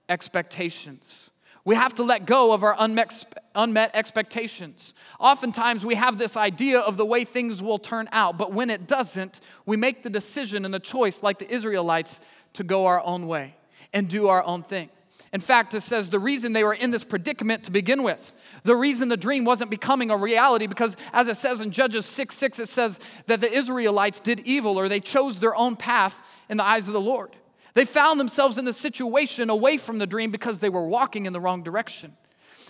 expectations. 0.08 1.30
We 1.64 1.74
have 1.74 1.94
to 1.94 2.02
let 2.02 2.26
go 2.26 2.52
of 2.52 2.62
our 2.62 2.76
unmet, 2.78 3.40
unmet 3.54 3.90
expectations. 3.94 4.94
Oftentimes, 5.18 5.84
we 5.84 5.94
have 5.94 6.18
this 6.18 6.36
idea 6.36 6.80
of 6.80 6.98
the 6.98 7.06
way 7.06 7.24
things 7.24 7.62
will 7.62 7.78
turn 7.78 8.06
out, 8.12 8.36
but 8.36 8.52
when 8.52 8.68
it 8.68 8.86
doesn't, 8.86 9.40
we 9.64 9.78
make 9.78 10.02
the 10.02 10.10
decision 10.10 10.66
and 10.66 10.74
the 10.74 10.78
choice, 10.78 11.22
like 11.22 11.38
the 11.38 11.50
Israelites, 11.50 12.20
to 12.52 12.62
go 12.62 12.84
our 12.86 13.02
own 13.02 13.26
way 13.26 13.54
and 13.94 14.08
do 14.08 14.28
our 14.28 14.44
own 14.44 14.62
thing. 14.62 14.90
In 15.36 15.42
fact, 15.42 15.74
it 15.74 15.82
says 15.82 16.08
the 16.08 16.18
reason 16.18 16.54
they 16.54 16.64
were 16.64 16.72
in 16.72 16.92
this 16.92 17.04
predicament 17.04 17.64
to 17.64 17.70
begin 17.70 18.02
with, 18.02 18.32
the 18.62 18.74
reason 18.74 19.10
the 19.10 19.18
dream 19.18 19.44
wasn't 19.44 19.70
becoming 19.70 20.10
a 20.10 20.16
reality, 20.16 20.66
because 20.66 20.96
as 21.12 21.28
it 21.28 21.36
says 21.36 21.60
in 21.60 21.72
Judges 21.72 22.06
6 22.06 22.34
6, 22.34 22.60
it 22.60 22.68
says 22.68 23.00
that 23.26 23.42
the 23.42 23.52
Israelites 23.52 24.18
did 24.18 24.40
evil 24.46 24.78
or 24.78 24.88
they 24.88 24.98
chose 24.98 25.38
their 25.38 25.54
own 25.54 25.76
path 25.76 26.26
in 26.48 26.56
the 26.56 26.64
eyes 26.64 26.86
of 26.88 26.94
the 26.94 27.02
Lord. 27.02 27.36
They 27.74 27.84
found 27.84 28.18
themselves 28.18 28.56
in 28.56 28.64
the 28.64 28.72
situation 28.72 29.50
away 29.50 29.76
from 29.76 29.98
the 29.98 30.06
dream 30.06 30.30
because 30.30 30.58
they 30.58 30.70
were 30.70 30.88
walking 30.88 31.26
in 31.26 31.34
the 31.34 31.40
wrong 31.40 31.62
direction. 31.62 32.12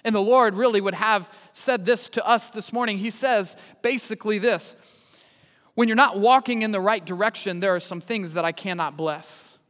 And 0.04 0.12
the 0.12 0.20
Lord 0.20 0.56
really 0.56 0.80
would 0.80 0.94
have 0.94 1.32
said 1.52 1.86
this 1.86 2.08
to 2.08 2.26
us 2.26 2.50
this 2.50 2.72
morning. 2.72 2.98
He 2.98 3.10
says 3.10 3.56
basically 3.80 4.38
this 4.38 4.74
When 5.76 5.86
you're 5.86 5.94
not 5.94 6.18
walking 6.18 6.62
in 6.62 6.72
the 6.72 6.80
right 6.80 7.06
direction, 7.06 7.60
there 7.60 7.76
are 7.76 7.80
some 7.80 8.00
things 8.00 8.34
that 8.34 8.44
I 8.44 8.50
cannot 8.50 8.96
bless. 8.96 9.60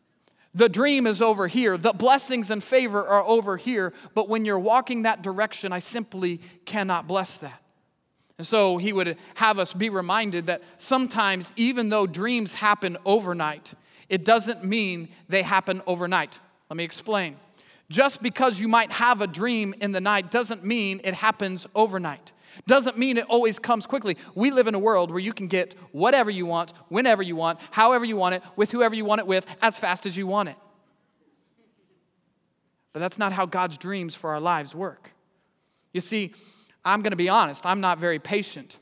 The 0.56 0.70
dream 0.70 1.06
is 1.06 1.20
over 1.20 1.46
here. 1.48 1.76
The 1.76 1.92
blessings 1.92 2.50
and 2.50 2.64
favor 2.64 3.06
are 3.06 3.22
over 3.22 3.58
here. 3.58 3.92
But 4.14 4.30
when 4.30 4.46
you're 4.46 4.58
walking 4.58 5.02
that 5.02 5.22
direction, 5.22 5.70
I 5.70 5.80
simply 5.80 6.40
cannot 6.64 7.06
bless 7.06 7.36
that. 7.38 7.62
And 8.38 8.46
so 8.46 8.78
he 8.78 8.94
would 8.94 9.18
have 9.34 9.58
us 9.58 9.74
be 9.74 9.90
reminded 9.90 10.46
that 10.46 10.62
sometimes, 10.78 11.52
even 11.56 11.90
though 11.90 12.06
dreams 12.06 12.54
happen 12.54 12.96
overnight, 13.04 13.74
it 14.08 14.24
doesn't 14.24 14.64
mean 14.64 15.10
they 15.28 15.42
happen 15.42 15.82
overnight. 15.86 16.40
Let 16.70 16.78
me 16.78 16.84
explain. 16.84 17.36
Just 17.90 18.22
because 18.22 18.58
you 18.58 18.66
might 18.66 18.92
have 18.92 19.20
a 19.20 19.26
dream 19.26 19.74
in 19.82 19.92
the 19.92 20.00
night 20.00 20.30
doesn't 20.30 20.64
mean 20.64 21.02
it 21.04 21.14
happens 21.14 21.66
overnight. 21.74 22.32
Doesn't 22.66 22.96
mean 22.96 23.16
it 23.18 23.26
always 23.28 23.58
comes 23.58 23.86
quickly. 23.86 24.16
We 24.34 24.50
live 24.50 24.66
in 24.66 24.74
a 24.74 24.78
world 24.78 25.10
where 25.10 25.20
you 25.20 25.32
can 25.32 25.46
get 25.46 25.74
whatever 25.92 26.30
you 26.30 26.46
want, 26.46 26.72
whenever 26.88 27.22
you 27.22 27.36
want, 27.36 27.58
however 27.70 28.04
you 28.04 28.16
want 28.16 28.36
it, 28.36 28.42
with 28.56 28.72
whoever 28.72 28.94
you 28.94 29.04
want 29.04 29.20
it 29.20 29.26
with, 29.26 29.46
as 29.62 29.78
fast 29.78 30.06
as 30.06 30.16
you 30.16 30.26
want 30.26 30.48
it. 30.48 30.56
But 32.92 33.00
that's 33.00 33.18
not 33.18 33.32
how 33.32 33.46
God's 33.46 33.76
dreams 33.76 34.14
for 34.14 34.30
our 34.30 34.40
lives 34.40 34.74
work. 34.74 35.10
You 35.92 36.00
see, 36.00 36.32
I'm 36.84 37.02
going 37.02 37.10
to 37.10 37.16
be 37.16 37.28
honest, 37.28 37.66
I'm 37.66 37.80
not 37.80 37.98
very 37.98 38.18
patient. 38.18 38.78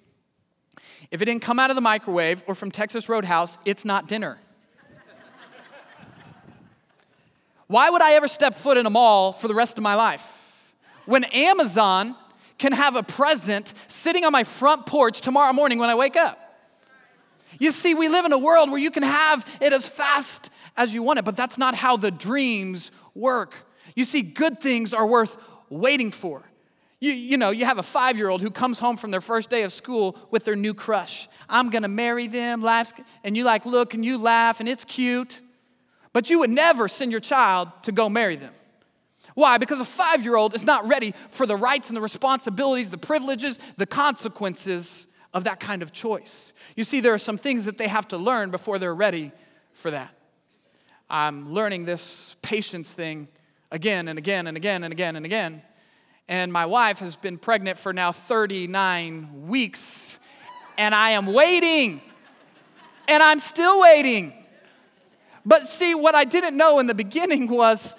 If 1.10 1.20
it 1.22 1.24
didn't 1.24 1.42
come 1.42 1.58
out 1.58 1.70
of 1.70 1.76
the 1.76 1.82
microwave 1.82 2.44
or 2.46 2.54
from 2.54 2.70
Texas 2.70 3.08
Roadhouse, 3.08 3.58
it's 3.64 3.84
not 3.84 4.08
dinner. 4.08 4.38
Why 7.66 7.88
would 7.90 8.02
I 8.02 8.12
ever 8.12 8.28
step 8.28 8.54
foot 8.54 8.76
in 8.76 8.86
a 8.86 8.90
mall 8.90 9.32
for 9.32 9.48
the 9.48 9.54
rest 9.54 9.78
of 9.78 9.82
my 9.82 9.94
life? 9.94 10.74
When 11.06 11.24
Amazon 11.24 12.14
can 12.58 12.72
have 12.72 12.96
a 12.96 13.02
present 13.02 13.74
sitting 13.88 14.24
on 14.24 14.32
my 14.32 14.44
front 14.44 14.86
porch 14.86 15.20
tomorrow 15.20 15.52
morning 15.52 15.78
when 15.78 15.90
I 15.90 15.94
wake 15.94 16.16
up. 16.16 16.38
You 17.58 17.72
see, 17.72 17.94
we 17.94 18.08
live 18.08 18.24
in 18.24 18.32
a 18.32 18.38
world 18.38 18.70
where 18.70 18.80
you 18.80 18.90
can 18.90 19.02
have 19.02 19.44
it 19.60 19.72
as 19.72 19.88
fast 19.88 20.50
as 20.76 20.92
you 20.92 21.02
want 21.02 21.18
it, 21.18 21.24
but 21.24 21.36
that's 21.36 21.58
not 21.58 21.74
how 21.74 21.96
the 21.96 22.10
dreams 22.10 22.90
work. 23.14 23.54
You 23.94 24.04
see, 24.04 24.22
good 24.22 24.60
things 24.60 24.92
are 24.92 25.06
worth 25.06 25.36
waiting 25.70 26.10
for. 26.10 26.42
You, 27.00 27.12
you 27.12 27.36
know, 27.36 27.50
you 27.50 27.64
have 27.64 27.78
a 27.78 27.82
five 27.82 28.16
year 28.16 28.28
old 28.28 28.40
who 28.40 28.50
comes 28.50 28.78
home 28.78 28.96
from 28.96 29.10
their 29.10 29.20
first 29.20 29.50
day 29.50 29.62
of 29.62 29.72
school 29.72 30.16
with 30.30 30.44
their 30.44 30.56
new 30.56 30.74
crush. 30.74 31.28
I'm 31.48 31.70
gonna 31.70 31.88
marry 31.88 32.26
them, 32.26 32.64
and 33.22 33.36
you 33.36 33.44
like 33.44 33.66
look 33.66 33.94
and 33.94 34.04
you 34.04 34.18
laugh 34.18 34.60
and 34.60 34.68
it's 34.68 34.84
cute. 34.84 35.40
But 36.12 36.30
you 36.30 36.38
would 36.40 36.50
never 36.50 36.88
send 36.88 37.10
your 37.10 37.20
child 37.20 37.68
to 37.82 37.92
go 37.92 38.08
marry 38.08 38.36
them. 38.36 38.54
Why? 39.34 39.58
Because 39.58 39.80
a 39.80 39.84
five 39.84 40.22
year 40.22 40.36
old 40.36 40.54
is 40.54 40.64
not 40.64 40.88
ready 40.88 41.12
for 41.30 41.46
the 41.46 41.56
rights 41.56 41.90
and 41.90 41.96
the 41.96 42.00
responsibilities, 42.00 42.90
the 42.90 42.98
privileges, 42.98 43.58
the 43.76 43.86
consequences 43.86 45.08
of 45.32 45.44
that 45.44 45.58
kind 45.58 45.82
of 45.82 45.92
choice. 45.92 46.52
You 46.76 46.84
see, 46.84 47.00
there 47.00 47.12
are 47.12 47.18
some 47.18 47.36
things 47.36 47.64
that 47.64 47.76
they 47.76 47.88
have 47.88 48.08
to 48.08 48.16
learn 48.16 48.50
before 48.50 48.78
they're 48.78 48.94
ready 48.94 49.32
for 49.72 49.90
that. 49.90 50.14
I'm 51.10 51.52
learning 51.52 51.84
this 51.84 52.36
patience 52.42 52.92
thing 52.92 53.28
again 53.70 54.08
and 54.08 54.18
again 54.18 54.46
and 54.46 54.56
again 54.56 54.84
and 54.84 54.92
again 54.92 55.16
and 55.16 55.26
again. 55.26 55.62
And 56.28 56.52
my 56.52 56.64
wife 56.64 57.00
has 57.00 57.16
been 57.16 57.36
pregnant 57.36 57.78
for 57.78 57.92
now 57.92 58.12
39 58.12 59.48
weeks, 59.48 60.18
and 60.78 60.94
I 60.94 61.10
am 61.10 61.26
waiting, 61.26 62.00
and 63.08 63.22
I'm 63.22 63.40
still 63.40 63.80
waiting. 63.80 64.32
But 65.44 65.64
see, 65.66 65.94
what 65.94 66.14
I 66.14 66.24
didn't 66.24 66.56
know 66.56 66.78
in 66.78 66.86
the 66.86 66.94
beginning 66.94 67.48
was 67.48 67.94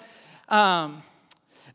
um, 0.48 1.02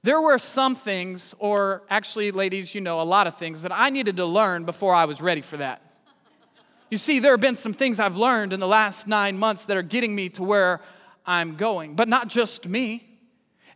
there 0.04 0.22
were 0.22 0.38
some 0.38 0.74
things, 0.74 1.36
or 1.38 1.84
actually, 1.90 2.32
ladies, 2.32 2.74
you 2.74 2.82
know, 2.82 3.02
a 3.02 3.04
lot 3.04 3.28
of 3.28 3.36
things 3.36 3.62
that 3.62 3.72
I 3.72 3.90
needed 3.90 4.18
to 4.18 4.26
learn 4.26 4.66
before 4.66 4.96
I 4.96 5.06
was 5.06 5.22
ready 5.22 5.42
for 5.42 5.58
that. 5.58 5.82
You 6.90 6.98
see, 6.98 7.20
there 7.20 7.32
have 7.32 7.42
been 7.42 7.56
some 7.56 7.74
things 7.74 8.00
I've 8.00 8.18
learned 8.18 8.52
in 8.52 8.60
the 8.60 8.68
last 8.68 9.08
nine 9.08 9.38
months 9.38 9.66
that 9.68 9.78
are 9.78 9.84
getting 9.84 10.14
me 10.14 10.30
to 10.30 10.44
where 10.44 10.82
I'm 11.26 11.56
going, 11.56 11.96
but 11.96 12.10
not 12.10 12.28
just 12.28 12.68
me. 12.68 13.08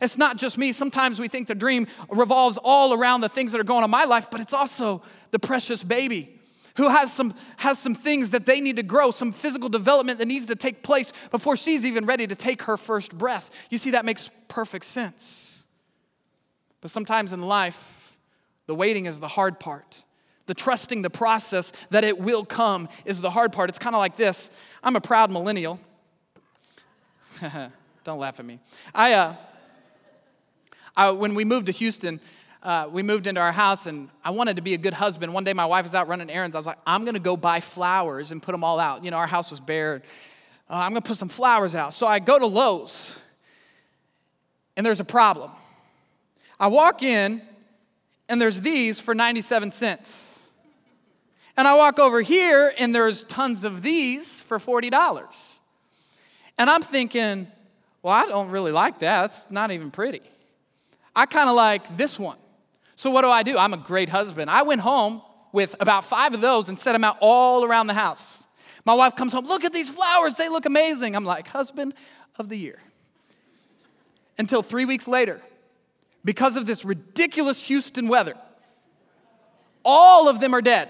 It's 0.02 0.18
not 0.18 0.36
just 0.36 0.58
me. 0.58 0.72
Sometimes 0.72 1.18
we 1.18 1.28
think 1.28 1.48
the 1.48 1.54
dream 1.54 1.86
revolves 2.10 2.58
all 2.58 2.92
around 2.92 3.22
the 3.22 3.28
things 3.28 3.52
that 3.52 3.60
are 3.60 3.64
going 3.64 3.78
on 3.78 3.84
in 3.84 3.90
my 3.90 4.04
life, 4.04 4.28
but 4.30 4.40
it's 4.40 4.52
also 4.52 5.02
the 5.30 5.38
precious 5.38 5.82
baby 5.82 6.38
who 6.76 6.90
has 6.90 7.10
some, 7.10 7.32
has 7.56 7.78
some 7.78 7.94
things 7.94 8.30
that 8.30 8.44
they 8.44 8.60
need 8.60 8.76
to 8.76 8.82
grow, 8.82 9.10
some 9.10 9.32
physical 9.32 9.70
development 9.70 10.18
that 10.18 10.26
needs 10.26 10.48
to 10.48 10.56
take 10.56 10.82
place 10.82 11.12
before 11.30 11.56
she's 11.56 11.86
even 11.86 12.04
ready 12.04 12.26
to 12.26 12.36
take 12.36 12.62
her 12.62 12.76
first 12.76 13.16
breath. 13.16 13.50
You 13.70 13.78
see, 13.78 13.92
that 13.92 14.04
makes 14.04 14.28
perfect 14.48 14.84
sense. 14.84 15.55
But 16.86 16.92
sometimes 16.92 17.32
in 17.32 17.42
life, 17.42 18.16
the 18.68 18.74
waiting 18.76 19.06
is 19.06 19.18
the 19.18 19.26
hard 19.26 19.58
part. 19.58 20.04
The 20.46 20.54
trusting 20.54 21.02
the 21.02 21.10
process 21.10 21.72
that 21.90 22.04
it 22.04 22.16
will 22.16 22.44
come 22.44 22.88
is 23.04 23.20
the 23.20 23.28
hard 23.28 23.52
part. 23.52 23.70
It's 23.70 23.78
kind 23.80 23.96
of 23.96 23.98
like 23.98 24.14
this 24.14 24.52
I'm 24.84 24.94
a 24.94 25.00
proud 25.00 25.32
millennial. 25.32 25.80
Don't 28.04 28.20
laugh 28.20 28.38
at 28.38 28.46
me. 28.46 28.60
I, 28.94 29.14
uh, 29.14 29.34
I, 30.96 31.10
when 31.10 31.34
we 31.34 31.44
moved 31.44 31.66
to 31.66 31.72
Houston, 31.72 32.20
uh, 32.62 32.88
we 32.88 33.02
moved 33.02 33.26
into 33.26 33.40
our 33.40 33.50
house 33.50 33.86
and 33.86 34.08
I 34.24 34.30
wanted 34.30 34.54
to 34.54 34.62
be 34.62 34.74
a 34.74 34.78
good 34.78 34.94
husband. 34.94 35.34
One 35.34 35.42
day 35.42 35.54
my 35.54 35.66
wife 35.66 35.86
was 35.86 35.96
out 35.96 36.06
running 36.06 36.30
errands. 36.30 36.54
I 36.54 36.60
was 36.60 36.68
like, 36.68 36.78
I'm 36.86 37.04
gonna 37.04 37.18
go 37.18 37.36
buy 37.36 37.58
flowers 37.58 38.30
and 38.30 38.40
put 38.40 38.52
them 38.52 38.62
all 38.62 38.78
out. 38.78 39.02
You 39.02 39.10
know, 39.10 39.16
our 39.16 39.26
house 39.26 39.50
was 39.50 39.58
bare. 39.58 40.02
Uh, 40.70 40.74
I'm 40.74 40.92
gonna 40.92 41.00
put 41.00 41.16
some 41.16 41.30
flowers 41.30 41.74
out. 41.74 41.94
So 41.94 42.06
I 42.06 42.20
go 42.20 42.38
to 42.38 42.46
Lowe's 42.46 43.20
and 44.76 44.86
there's 44.86 45.00
a 45.00 45.04
problem. 45.04 45.50
I 46.58 46.68
walk 46.68 47.02
in 47.02 47.42
and 48.28 48.40
there's 48.40 48.60
these 48.60 48.98
for 48.98 49.14
97 49.14 49.70
cents. 49.70 50.48
And 51.56 51.66
I 51.66 51.74
walk 51.74 51.98
over 51.98 52.20
here 52.20 52.72
and 52.78 52.94
there's 52.94 53.24
tons 53.24 53.64
of 53.64 53.82
these 53.82 54.40
for 54.42 54.58
$40. 54.58 55.56
And 56.58 56.70
I'm 56.70 56.82
thinking, 56.82 57.46
well, 58.02 58.14
I 58.14 58.26
don't 58.26 58.50
really 58.50 58.72
like 58.72 59.00
that. 59.00 59.26
It's 59.26 59.50
not 59.50 59.70
even 59.70 59.90
pretty. 59.90 60.20
I 61.14 61.26
kind 61.26 61.48
of 61.48 61.56
like 61.56 61.96
this 61.96 62.18
one. 62.18 62.36
So 62.94 63.10
what 63.10 63.22
do 63.22 63.30
I 63.30 63.42
do? 63.42 63.58
I'm 63.58 63.74
a 63.74 63.78
great 63.78 64.08
husband. 64.08 64.50
I 64.50 64.62
went 64.62 64.80
home 64.80 65.22
with 65.52 65.74
about 65.80 66.04
five 66.04 66.34
of 66.34 66.40
those 66.40 66.68
and 66.68 66.78
set 66.78 66.92
them 66.92 67.04
out 67.04 67.16
all 67.20 67.64
around 67.64 67.86
the 67.86 67.94
house. 67.94 68.46
My 68.84 68.94
wife 68.94 69.16
comes 69.16 69.32
home, 69.32 69.46
look 69.46 69.64
at 69.64 69.72
these 69.72 69.88
flowers, 69.88 70.34
they 70.34 70.48
look 70.48 70.64
amazing. 70.64 71.16
I'm 71.16 71.24
like, 71.24 71.48
husband 71.48 71.94
of 72.38 72.48
the 72.48 72.56
year. 72.56 72.78
Until 74.38 74.62
three 74.62 74.84
weeks 74.84 75.08
later, 75.08 75.40
because 76.26 76.56
of 76.56 76.66
this 76.66 76.84
ridiculous 76.84 77.68
Houston 77.68 78.08
weather, 78.08 78.34
all 79.84 80.28
of 80.28 80.40
them 80.40 80.52
are 80.54 80.60
dead. 80.60 80.88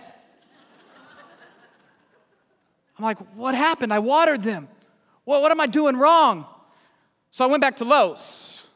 I'm 2.99 3.05
like, 3.05 3.19
what 3.37 3.55
happened? 3.55 3.93
I 3.93 3.99
watered 3.99 4.43
them. 4.43 4.67
Well, 5.27 5.43
what 5.43 5.53
am 5.53 5.61
I 5.61 5.67
doing 5.67 5.99
wrong? 5.99 6.47
So 7.31 7.45
I 7.45 7.49
went 7.49 7.61
back 7.61 7.77
to 7.77 7.85
Lowe's. 7.85 8.71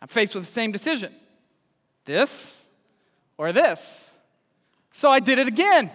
I'm 0.00 0.06
faced 0.06 0.36
with 0.36 0.44
the 0.44 0.50
same 0.50 0.70
decision 0.70 1.12
this 2.04 2.64
or 3.36 3.52
this. 3.52 4.16
So 4.92 5.10
I 5.10 5.18
did 5.18 5.40
it 5.40 5.48
again. 5.48 5.90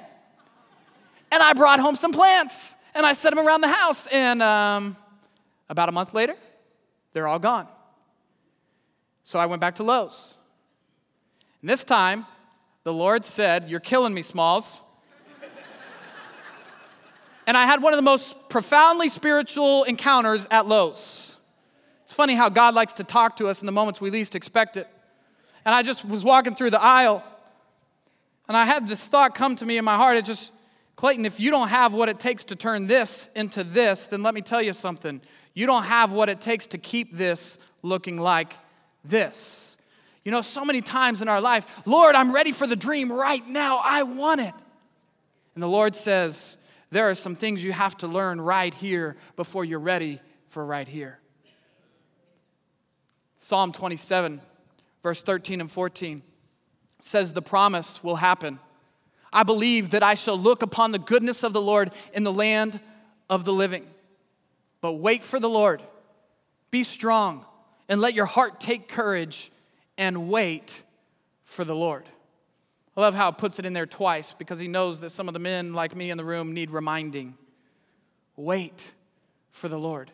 And 1.32 1.42
I 1.42 1.54
brought 1.54 1.80
home 1.80 1.96
some 1.96 2.12
plants 2.12 2.76
and 2.94 3.06
I 3.06 3.14
set 3.14 3.34
them 3.34 3.48
around 3.48 3.62
the 3.62 3.70
house. 3.70 4.08
And 4.08 4.44
um, 4.44 4.98
about 5.70 5.88
a 5.88 5.94
month 5.94 6.14
later, 6.14 6.36
they're 7.14 7.28
all 7.28 7.40
gone. 7.40 7.68
So 9.24 9.40
I 9.40 9.46
went 9.46 9.62
back 9.62 9.76
to 9.76 9.84
Lowe's. 9.84 10.38
And 11.62 11.70
this 11.70 11.86
time, 11.86 12.26
the 12.84 12.94
Lord 12.94 13.24
said, 13.24 13.70
You're 13.70 13.80
killing 13.80 14.14
me, 14.14 14.22
Smalls. 14.22 14.82
and 17.48 17.56
I 17.56 17.66
had 17.66 17.82
one 17.82 17.94
of 17.94 17.98
the 17.98 18.04
most 18.04 18.50
profoundly 18.50 19.08
spiritual 19.08 19.86
encounters 19.86 20.46
at 20.52 20.68
Lowe's. 20.68 21.40
It's 22.04 22.14
funny 22.14 22.36
how 22.36 22.50
God 22.50 22.76
likes 22.76 22.94
to 22.96 23.06
talk 23.06 23.38
to 23.38 23.48
us 23.48 23.62
in 23.62 23.66
the 23.66 23.72
moments 23.72 24.02
we 24.02 24.10
least 24.10 24.36
expect 24.36 24.76
it. 24.76 24.88
And 25.64 25.74
I 25.74 25.84
just 25.84 26.04
was 26.04 26.26
walking 26.26 26.56
through 26.56 26.72
the 26.72 26.82
aisle, 26.82 27.24
and 28.50 28.58
I 28.58 28.66
had 28.66 28.90
this 28.90 29.08
thought 29.08 29.34
come 29.34 29.56
to 29.56 29.66
me 29.66 29.78
in 29.78 29.86
my 29.86 29.96
heart. 29.96 30.18
It 30.18 30.26
just, 30.26 30.52
Clayton, 30.98 31.26
if 31.26 31.40
you 31.40 31.50
don't 31.50 31.70
have 31.70 31.94
what 31.94 32.10
it 32.10 32.20
takes 32.20 32.44
to 32.46 32.58
turn 32.58 32.88
this 32.88 33.30
into 33.34 33.64
this, 33.64 34.08
then 34.08 34.22
let 34.22 34.34
me 34.34 34.42
tell 34.42 34.62
you 34.62 34.74
something. 34.74 35.22
You 35.54 35.66
don't 35.66 35.84
have 35.84 36.12
what 36.12 36.28
it 36.28 36.42
takes 36.42 36.68
to 36.68 36.78
keep 36.78 37.16
this 37.16 37.58
looking 37.82 38.18
like 38.18 38.58
this. 39.04 39.78
You 40.24 40.32
know, 40.32 40.42
so 40.42 40.64
many 40.64 40.82
times 40.82 41.22
in 41.22 41.28
our 41.28 41.42
life, 41.42 41.86
Lord, 41.86 42.16
I'm 42.16 42.34
ready 42.34 42.52
for 42.52 42.66
the 42.66 42.76
dream 42.76 43.12
right 43.12 43.46
now. 43.48 43.82
I 43.84 44.04
want 44.04 44.42
it. 44.42 44.54
And 45.56 45.62
the 45.62 45.68
Lord 45.68 45.96
says, 45.96 46.58
there 46.92 47.10
are 47.10 47.16
some 47.16 47.36
things 47.36 47.64
you 47.64 47.74
have 47.74 47.98
to 47.98 48.08
learn 48.08 48.40
right 48.40 48.74
here 48.74 49.18
before 49.36 49.66
you're 49.66 49.80
ready 49.80 50.20
for 50.48 50.66
right 50.66 50.88
here. 50.88 51.20
Psalm 53.36 53.72
27, 53.72 54.40
verse 55.02 55.22
13 55.22 55.60
and 55.60 55.70
14 55.70 56.22
says, 57.02 57.34
The 57.34 57.42
promise 57.42 58.04
will 58.04 58.16
happen. 58.16 58.60
I 59.34 59.44
believe 59.44 59.90
that 59.90 60.04
I 60.04 60.14
shall 60.14 60.38
look 60.38 60.62
upon 60.62 60.92
the 60.92 61.00
goodness 61.00 61.44
of 61.44 61.52
the 61.52 61.62
Lord 61.62 61.92
in 62.14 62.24
the 62.24 62.32
land 62.32 62.80
of 63.30 63.44
the 63.44 63.52
living. 63.52 63.88
But 64.80 64.94
wait 64.94 65.24
for 65.24 65.40
the 65.40 65.50
Lord. 65.50 65.82
Be 66.70 66.84
strong 66.84 67.44
and 67.94 68.02
let 68.02 68.16
your 68.16 68.26
heart 68.26 68.60
take 68.60 68.88
courage 68.88 69.52
and 70.00 70.28
wait 70.28 70.82
for 71.44 71.64
the 71.64 71.76
Lord. 71.76 72.10
I 72.98 73.02
love 73.02 73.14
how 73.14 73.30
it 73.30 73.38
puts 73.38 73.60
it 73.60 73.68
in 73.68 73.74
there 73.74 73.86
twice 73.86 74.34
because 74.34 74.58
he 74.58 74.68
knows 74.68 75.02
that 75.02 75.12
some 75.12 75.28
of 75.28 75.36
the 75.36 75.40
men 75.40 75.76
like 75.76 75.96
me 75.96 76.10
in 76.10 76.18
the 76.18 76.24
room 76.24 76.56
need 76.56 76.72
reminding. 76.72 77.38
Wait 78.36 78.92
for 79.52 79.68
the 79.68 79.78
Lord. 79.78 80.10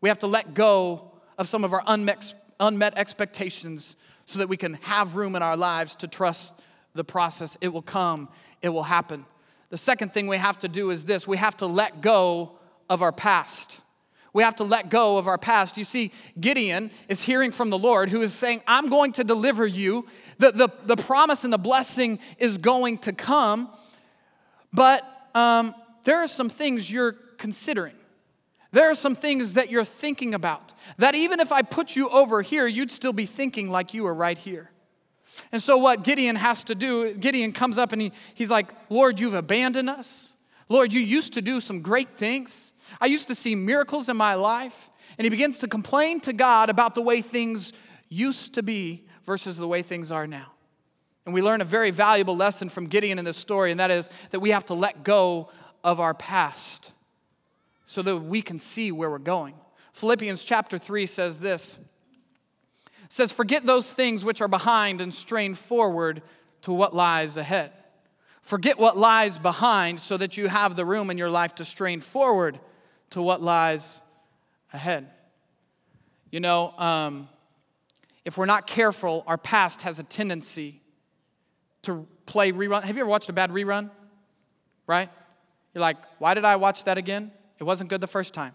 We 0.00 0.10
have 0.10 0.20
to 0.20 0.28
let 0.28 0.54
go 0.54 1.10
of 1.38 1.48
some 1.48 1.64
of 1.64 1.72
our 1.72 1.82
unmet, 1.88 2.36
unmet 2.60 2.96
expectations 2.96 3.96
so 4.24 4.38
that 4.38 4.48
we 4.48 4.56
can 4.56 4.74
have 4.82 5.16
room 5.16 5.34
in 5.34 5.42
our 5.42 5.56
lives 5.56 5.96
to 5.96 6.06
trust 6.06 6.54
the 6.94 7.02
process. 7.02 7.58
It 7.60 7.72
will 7.72 7.82
come, 7.82 8.28
it 8.62 8.68
will 8.68 8.84
happen. 8.84 9.24
The 9.70 9.76
second 9.76 10.14
thing 10.14 10.28
we 10.28 10.36
have 10.36 10.58
to 10.58 10.68
do 10.68 10.90
is 10.90 11.04
this 11.04 11.26
we 11.26 11.38
have 11.38 11.56
to 11.56 11.66
let 11.66 12.00
go 12.00 12.52
of 12.88 13.02
our 13.02 13.10
past. 13.10 13.80
We 14.32 14.42
have 14.42 14.56
to 14.56 14.64
let 14.64 14.88
go 14.88 15.18
of 15.18 15.26
our 15.26 15.38
past. 15.38 15.76
You 15.76 15.84
see, 15.84 16.12
Gideon 16.40 16.90
is 17.08 17.20
hearing 17.20 17.52
from 17.52 17.70
the 17.70 17.78
Lord 17.78 18.08
who 18.08 18.22
is 18.22 18.32
saying, 18.32 18.62
I'm 18.66 18.88
going 18.88 19.12
to 19.12 19.24
deliver 19.24 19.66
you. 19.66 20.06
The, 20.38 20.52
the, 20.52 20.68
the 20.84 20.96
promise 20.96 21.44
and 21.44 21.52
the 21.52 21.58
blessing 21.58 22.18
is 22.38 22.58
going 22.58 22.98
to 22.98 23.12
come, 23.12 23.70
but 24.72 25.04
um, 25.34 25.74
there 26.04 26.18
are 26.18 26.26
some 26.26 26.48
things 26.48 26.90
you're 26.90 27.12
considering. 27.36 27.94
There 28.72 28.90
are 28.90 28.94
some 28.94 29.14
things 29.14 29.52
that 29.52 29.70
you're 29.70 29.84
thinking 29.84 30.32
about 30.32 30.72
that 30.96 31.14
even 31.14 31.40
if 31.40 31.52
I 31.52 31.60
put 31.60 31.94
you 31.94 32.08
over 32.08 32.40
here, 32.40 32.66
you'd 32.66 32.90
still 32.90 33.12
be 33.12 33.26
thinking 33.26 33.70
like 33.70 33.92
you 33.92 34.04
were 34.04 34.14
right 34.14 34.38
here. 34.38 34.70
And 35.50 35.62
so, 35.62 35.76
what 35.76 36.04
Gideon 36.04 36.36
has 36.36 36.64
to 36.64 36.74
do, 36.74 37.14
Gideon 37.14 37.52
comes 37.52 37.78
up 37.78 37.92
and 37.92 38.00
he, 38.00 38.12
he's 38.34 38.50
like, 38.50 38.70
Lord, 38.88 39.20
you've 39.20 39.34
abandoned 39.34 39.90
us. 39.90 40.36
Lord, 40.68 40.92
you 40.92 41.00
used 41.00 41.34
to 41.34 41.42
do 41.42 41.60
some 41.60 41.82
great 41.82 42.16
things. 42.16 42.71
I 43.02 43.06
used 43.06 43.26
to 43.28 43.34
see 43.34 43.56
miracles 43.56 44.08
in 44.08 44.16
my 44.16 44.36
life. 44.36 44.88
And 45.18 45.24
he 45.24 45.28
begins 45.28 45.58
to 45.58 45.68
complain 45.68 46.20
to 46.20 46.32
God 46.32 46.70
about 46.70 46.94
the 46.94 47.02
way 47.02 47.20
things 47.20 47.72
used 48.08 48.54
to 48.54 48.62
be 48.62 49.04
versus 49.24 49.56
the 49.56 49.66
way 49.68 49.82
things 49.82 50.10
are 50.10 50.26
now. 50.26 50.52
And 51.26 51.34
we 51.34 51.42
learn 51.42 51.60
a 51.60 51.64
very 51.64 51.90
valuable 51.90 52.36
lesson 52.36 52.68
from 52.68 52.86
Gideon 52.86 53.18
in 53.18 53.24
this 53.24 53.36
story, 53.36 53.70
and 53.70 53.80
that 53.80 53.90
is 53.90 54.08
that 54.30 54.40
we 54.40 54.50
have 54.50 54.66
to 54.66 54.74
let 54.74 55.04
go 55.04 55.50
of 55.84 56.00
our 56.00 56.14
past 56.14 56.92
so 57.86 58.02
that 58.02 58.16
we 58.18 58.40
can 58.40 58.58
see 58.58 58.90
where 58.90 59.10
we're 59.10 59.18
going. 59.18 59.54
Philippians 59.92 60.44
chapter 60.44 60.78
3 60.78 61.06
says 61.06 61.40
this. 61.40 61.78
Says, 63.08 63.30
Forget 63.30 63.64
those 63.64 63.92
things 63.92 64.24
which 64.24 64.40
are 64.40 64.48
behind 64.48 65.00
and 65.00 65.12
strain 65.12 65.54
forward 65.54 66.22
to 66.62 66.72
what 66.72 66.94
lies 66.94 67.36
ahead. 67.36 67.72
Forget 68.40 68.78
what 68.78 68.96
lies 68.96 69.38
behind 69.38 70.00
so 70.00 70.16
that 70.16 70.36
you 70.36 70.48
have 70.48 70.74
the 70.74 70.84
room 70.84 71.10
in 71.10 71.18
your 71.18 71.30
life 71.30 71.56
to 71.56 71.64
strain 71.64 72.00
forward 72.00 72.58
to 73.12 73.22
what 73.22 73.42
lies 73.42 74.02
ahead. 74.72 75.08
You 76.30 76.40
know, 76.40 76.72
um, 76.78 77.28
if 78.24 78.38
we're 78.38 78.46
not 78.46 78.66
careful, 78.66 79.22
our 79.26 79.36
past 79.36 79.82
has 79.82 79.98
a 79.98 80.02
tendency 80.02 80.80
to 81.82 82.06
play 82.24 82.52
rerun. 82.52 82.82
Have 82.82 82.96
you 82.96 83.02
ever 83.02 83.10
watched 83.10 83.28
a 83.28 83.32
bad 83.32 83.50
rerun? 83.50 83.90
Right? 84.86 85.10
You're 85.74 85.82
like, 85.82 85.98
why 86.18 86.34
did 86.34 86.44
I 86.44 86.56
watch 86.56 86.84
that 86.84 86.96
again? 86.96 87.32
It 87.58 87.64
wasn't 87.64 87.90
good 87.90 88.00
the 88.00 88.06
first 88.06 88.32
time. 88.32 88.54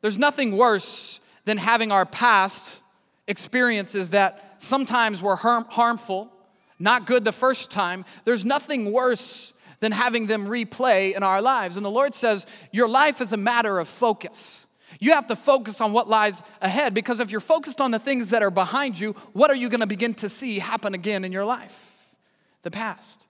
There's 0.00 0.18
nothing 0.18 0.56
worse 0.56 1.20
than 1.44 1.58
having 1.58 1.92
our 1.92 2.06
past 2.06 2.80
experiences 3.26 4.10
that 4.10 4.56
sometimes 4.58 5.22
were 5.22 5.36
harm, 5.36 5.66
harmful, 5.68 6.32
not 6.78 7.06
good 7.06 7.24
the 7.24 7.32
first 7.32 7.70
time. 7.70 8.04
There's 8.24 8.44
nothing 8.44 8.92
worse 8.92 9.52
than 9.80 9.92
having 9.92 10.26
them 10.26 10.46
replay 10.46 11.14
in 11.14 11.22
our 11.22 11.40
lives. 11.40 11.76
And 11.76 11.84
the 11.84 11.90
Lord 11.90 12.14
says, 12.14 12.46
Your 12.72 12.88
life 12.88 13.20
is 13.20 13.32
a 13.32 13.36
matter 13.36 13.78
of 13.78 13.88
focus. 13.88 14.66
You 15.00 15.12
have 15.12 15.28
to 15.28 15.36
focus 15.36 15.80
on 15.80 15.92
what 15.92 16.08
lies 16.08 16.42
ahead 16.60 16.92
because 16.94 17.20
if 17.20 17.30
you're 17.30 17.40
focused 17.40 17.80
on 17.80 17.90
the 17.90 17.98
things 17.98 18.30
that 18.30 18.42
are 18.42 18.50
behind 18.50 18.98
you, 18.98 19.12
what 19.32 19.50
are 19.50 19.54
you 19.54 19.68
going 19.68 19.80
to 19.80 19.86
begin 19.86 20.14
to 20.14 20.28
see 20.28 20.58
happen 20.58 20.94
again 20.94 21.24
in 21.24 21.30
your 21.30 21.44
life? 21.44 22.16
The 22.62 22.70
past. 22.70 23.26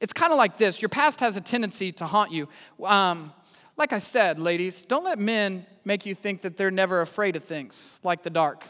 It's 0.00 0.12
kind 0.12 0.32
of 0.32 0.38
like 0.38 0.56
this 0.56 0.82
your 0.82 0.88
past 0.88 1.20
has 1.20 1.36
a 1.36 1.40
tendency 1.40 1.92
to 1.92 2.06
haunt 2.06 2.32
you. 2.32 2.48
Um, 2.82 3.32
like 3.76 3.92
I 3.92 3.98
said, 3.98 4.38
ladies, 4.38 4.84
don't 4.84 5.04
let 5.04 5.18
men 5.18 5.66
make 5.84 6.06
you 6.06 6.14
think 6.14 6.40
that 6.42 6.56
they're 6.56 6.70
never 6.70 7.02
afraid 7.02 7.36
of 7.36 7.44
things 7.44 8.00
like 8.02 8.22
the 8.22 8.30
dark. 8.30 8.68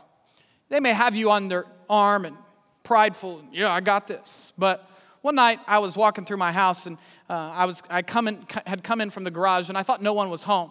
They 0.68 0.80
may 0.80 0.92
have 0.92 1.14
you 1.14 1.30
on 1.30 1.48
their 1.48 1.64
arm 1.88 2.24
and 2.24 2.36
prideful, 2.82 3.42
yeah, 3.52 3.72
I 3.72 3.80
got 3.80 4.06
this. 4.06 4.52
But 4.58 4.88
one 5.26 5.34
night 5.34 5.58
I 5.66 5.80
was 5.80 5.96
walking 5.96 6.24
through 6.24 6.36
my 6.36 6.52
house 6.52 6.86
and 6.86 6.96
uh, 7.28 7.32
I, 7.32 7.66
was, 7.66 7.82
I 7.90 8.02
come 8.02 8.28
in, 8.28 8.46
had 8.64 8.84
come 8.84 9.00
in 9.00 9.10
from 9.10 9.24
the 9.24 9.30
garage 9.32 9.68
and 9.68 9.76
I 9.76 9.82
thought 9.82 10.00
no 10.00 10.12
one 10.12 10.30
was 10.30 10.44
home. 10.44 10.70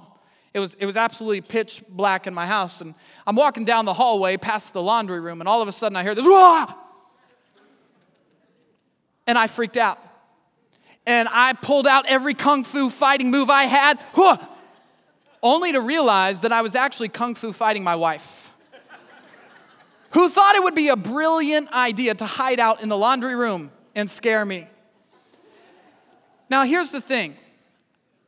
It 0.53 0.59
was, 0.59 0.75
it 0.75 0.85
was 0.85 0.95
absolutely 0.95 1.41
pitch 1.41 1.83
black 1.89 2.25
in 2.25 2.33
my 2.33 2.47
house. 2.47 2.79
And 2.79 2.95
I'm 3.27 3.35
walking 3.35 3.65
down 3.65 3.83
the 3.83 3.93
hallway 3.93 4.37
past 4.37 4.71
the 4.71 4.81
laundry 4.81 5.19
room 5.19 5.41
and 5.41 5.49
all 5.49 5.61
of 5.61 5.67
a 5.67 5.73
sudden 5.73 5.97
I 5.97 6.03
hear 6.03 6.15
this, 6.15 6.23
Wah! 6.25 6.73
and 9.27 9.37
I 9.37 9.47
freaked 9.47 9.75
out 9.75 9.99
and 11.05 11.27
I 11.29 11.51
pulled 11.51 11.85
out 11.85 12.05
every 12.07 12.33
kung 12.33 12.63
fu 12.63 12.89
fighting 12.89 13.31
move 13.31 13.49
I 13.49 13.65
had, 13.65 13.99
huh, 14.13 14.37
only 15.43 15.73
to 15.73 15.81
realize 15.81 16.39
that 16.39 16.53
I 16.53 16.61
was 16.61 16.75
actually 16.75 17.09
kung 17.09 17.35
fu 17.35 17.51
fighting 17.51 17.83
my 17.83 17.97
wife, 17.97 18.53
who 20.11 20.29
thought 20.29 20.55
it 20.55 20.63
would 20.63 20.75
be 20.75 20.87
a 20.87 20.95
brilliant 20.95 21.73
idea 21.73 22.15
to 22.15 22.25
hide 22.25 22.61
out 22.61 22.81
in 22.81 22.87
the 22.87 22.97
laundry 22.97 23.35
room 23.35 23.71
and 23.95 24.09
scare 24.09 24.45
me. 24.45 24.67
Now, 26.49 26.63
here's 26.63 26.91
the 26.91 27.01
thing 27.01 27.35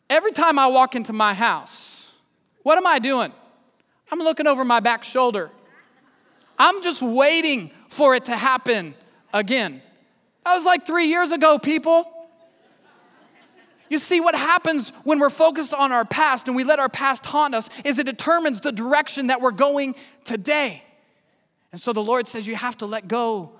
every 0.09 0.31
time 0.31 0.57
I 0.57 0.67
walk 0.67 0.95
into 0.95 1.13
my 1.13 1.33
house, 1.33 2.15
what 2.63 2.77
am 2.77 2.87
I 2.87 2.99
doing? 2.99 3.31
I'm 4.11 4.19
looking 4.19 4.47
over 4.47 4.63
my 4.63 4.79
back 4.79 5.03
shoulder. 5.03 5.51
I'm 6.57 6.81
just 6.81 7.01
waiting 7.01 7.71
for 7.89 8.15
it 8.15 8.25
to 8.25 8.35
happen 8.35 8.95
again. 9.33 9.81
That 10.45 10.55
was 10.55 10.65
like 10.65 10.87
three 10.87 11.07
years 11.07 11.31
ago, 11.31 11.59
people. 11.59 12.11
You 13.89 13.99
see, 13.99 14.19
what 14.19 14.35
happens 14.35 14.89
when 15.03 15.19
we're 15.19 15.29
focused 15.29 15.73
on 15.73 15.91
our 15.91 16.03
past 16.03 16.47
and 16.47 16.55
we 16.55 16.63
let 16.63 16.79
our 16.79 16.89
past 16.89 17.25
haunt 17.25 17.55
us 17.55 17.69
is 17.85 17.99
it 17.99 18.05
determines 18.05 18.61
the 18.61 18.71
direction 18.71 19.27
that 19.27 19.39
we're 19.39 19.51
going 19.51 19.95
today. 20.25 20.83
And 21.71 21.79
so 21.79 21.93
the 21.93 22.03
Lord 22.03 22.27
says 22.27 22.47
you 22.47 22.55
have 22.55 22.77
to 22.77 22.85
let 22.85 23.07
go 23.07 23.56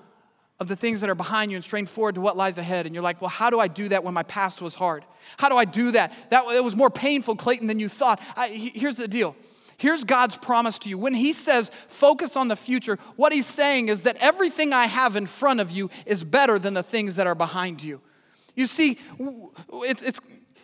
of 0.60 0.66
the 0.66 0.76
things 0.76 1.00
that 1.00 1.10
are 1.10 1.14
behind 1.14 1.52
you 1.52 1.56
and 1.56 1.64
strain 1.64 1.86
forward 1.86 2.16
to 2.16 2.20
what 2.20 2.36
lies 2.36 2.58
ahead. 2.58 2.86
And 2.86 2.94
you're 2.94 3.02
like, 3.02 3.20
well, 3.20 3.28
how 3.28 3.48
do 3.48 3.60
I 3.60 3.68
do 3.68 3.88
that 3.90 4.02
when 4.02 4.12
my 4.12 4.24
past 4.24 4.60
was 4.60 4.74
hard? 4.74 5.04
How 5.36 5.48
do 5.48 5.56
I 5.56 5.64
do 5.64 5.92
that? 5.92 6.12
That 6.30 6.44
it 6.48 6.64
was 6.64 6.74
more 6.74 6.90
painful, 6.90 7.36
Clayton, 7.36 7.68
than 7.68 7.78
you 7.78 7.88
thought. 7.88 8.20
I, 8.36 8.48
here's 8.48 8.96
the 8.96 9.06
deal. 9.06 9.36
Here's 9.76 10.02
God's 10.02 10.36
promise 10.36 10.78
to 10.80 10.88
you. 10.88 10.98
When 10.98 11.14
He 11.14 11.32
says, 11.32 11.70
focus 11.86 12.36
on 12.36 12.48
the 12.48 12.56
future, 12.56 12.98
what 13.14 13.32
He's 13.32 13.46
saying 13.46 13.88
is 13.88 14.02
that 14.02 14.16
everything 14.16 14.72
I 14.72 14.86
have 14.86 15.14
in 15.14 15.26
front 15.26 15.60
of 15.60 15.70
you 15.70 15.90
is 16.04 16.24
better 16.24 16.58
than 16.58 16.74
the 16.74 16.82
things 16.82 17.14
that 17.16 17.28
are 17.28 17.36
behind 17.36 17.82
you. 17.82 18.00
You 18.56 18.66
see, 18.66 18.98
it's, 19.84 20.02
it's 20.02 20.20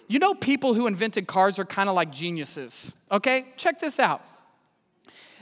you 0.08 0.18
know, 0.18 0.34
people 0.34 0.74
who 0.74 0.88
invented 0.88 1.28
cars 1.28 1.60
are 1.60 1.64
kind 1.64 1.88
of 1.88 1.94
like 1.94 2.10
geniuses, 2.10 2.92
okay? 3.12 3.46
Check 3.56 3.78
this 3.78 4.00
out. 4.00 4.20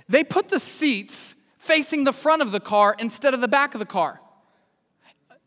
They 0.08 0.22
put 0.22 0.50
the 0.50 0.58
seats 0.58 1.34
facing 1.58 2.04
the 2.04 2.12
front 2.12 2.42
of 2.42 2.52
the 2.52 2.60
car 2.60 2.94
instead 2.98 3.32
of 3.32 3.40
the 3.40 3.48
back 3.48 3.74
of 3.74 3.78
the 3.78 3.86
car. 3.86 4.20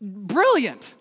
Brilliant. 0.00 0.96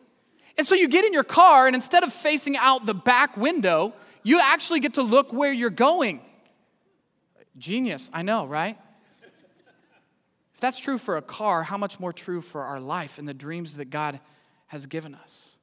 And 0.58 0.66
so 0.66 0.76
you 0.76 0.88
get 0.88 1.06
in 1.06 1.14
your 1.14 1.24
car, 1.24 1.68
and 1.68 1.76
instead 1.76 2.04
of 2.04 2.14
facing 2.14 2.56
out 2.56 2.86
the 2.86 2.94
back 2.94 3.36
window, 3.38 3.94
you 4.24 4.40
actually 4.42 4.80
get 4.80 4.96
to 4.96 5.02
look 5.02 5.34
where 5.34 5.52
you're 5.52 5.70
going. 5.70 6.22
Genius, 7.58 8.10
I 8.14 8.22
know, 8.22 8.46
right? 8.46 8.78
If 10.54 10.62
that's 10.62 10.80
true 10.80 10.98
for 10.98 11.18
a 11.18 11.22
car, 11.22 11.64
how 11.64 11.78
much 11.78 12.00
more 12.00 12.14
true 12.14 12.42
for 12.42 12.62
our 12.62 12.80
life 12.80 13.18
and 13.18 13.28
the 13.28 13.34
dreams 13.34 13.78
that 13.78 13.90
God 13.90 14.20
has 14.68 14.88
given 14.88 15.14
us? 15.14 15.56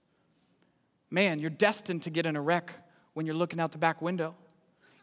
man, 1.12 1.38
you're 1.38 1.50
destined 1.50 2.02
to 2.02 2.10
get 2.10 2.26
in 2.26 2.34
a 2.34 2.40
wreck 2.40 2.72
when 3.12 3.26
you're 3.26 3.34
looking 3.34 3.60
out 3.60 3.70
the 3.70 3.78
back 3.78 4.02
window. 4.02 4.34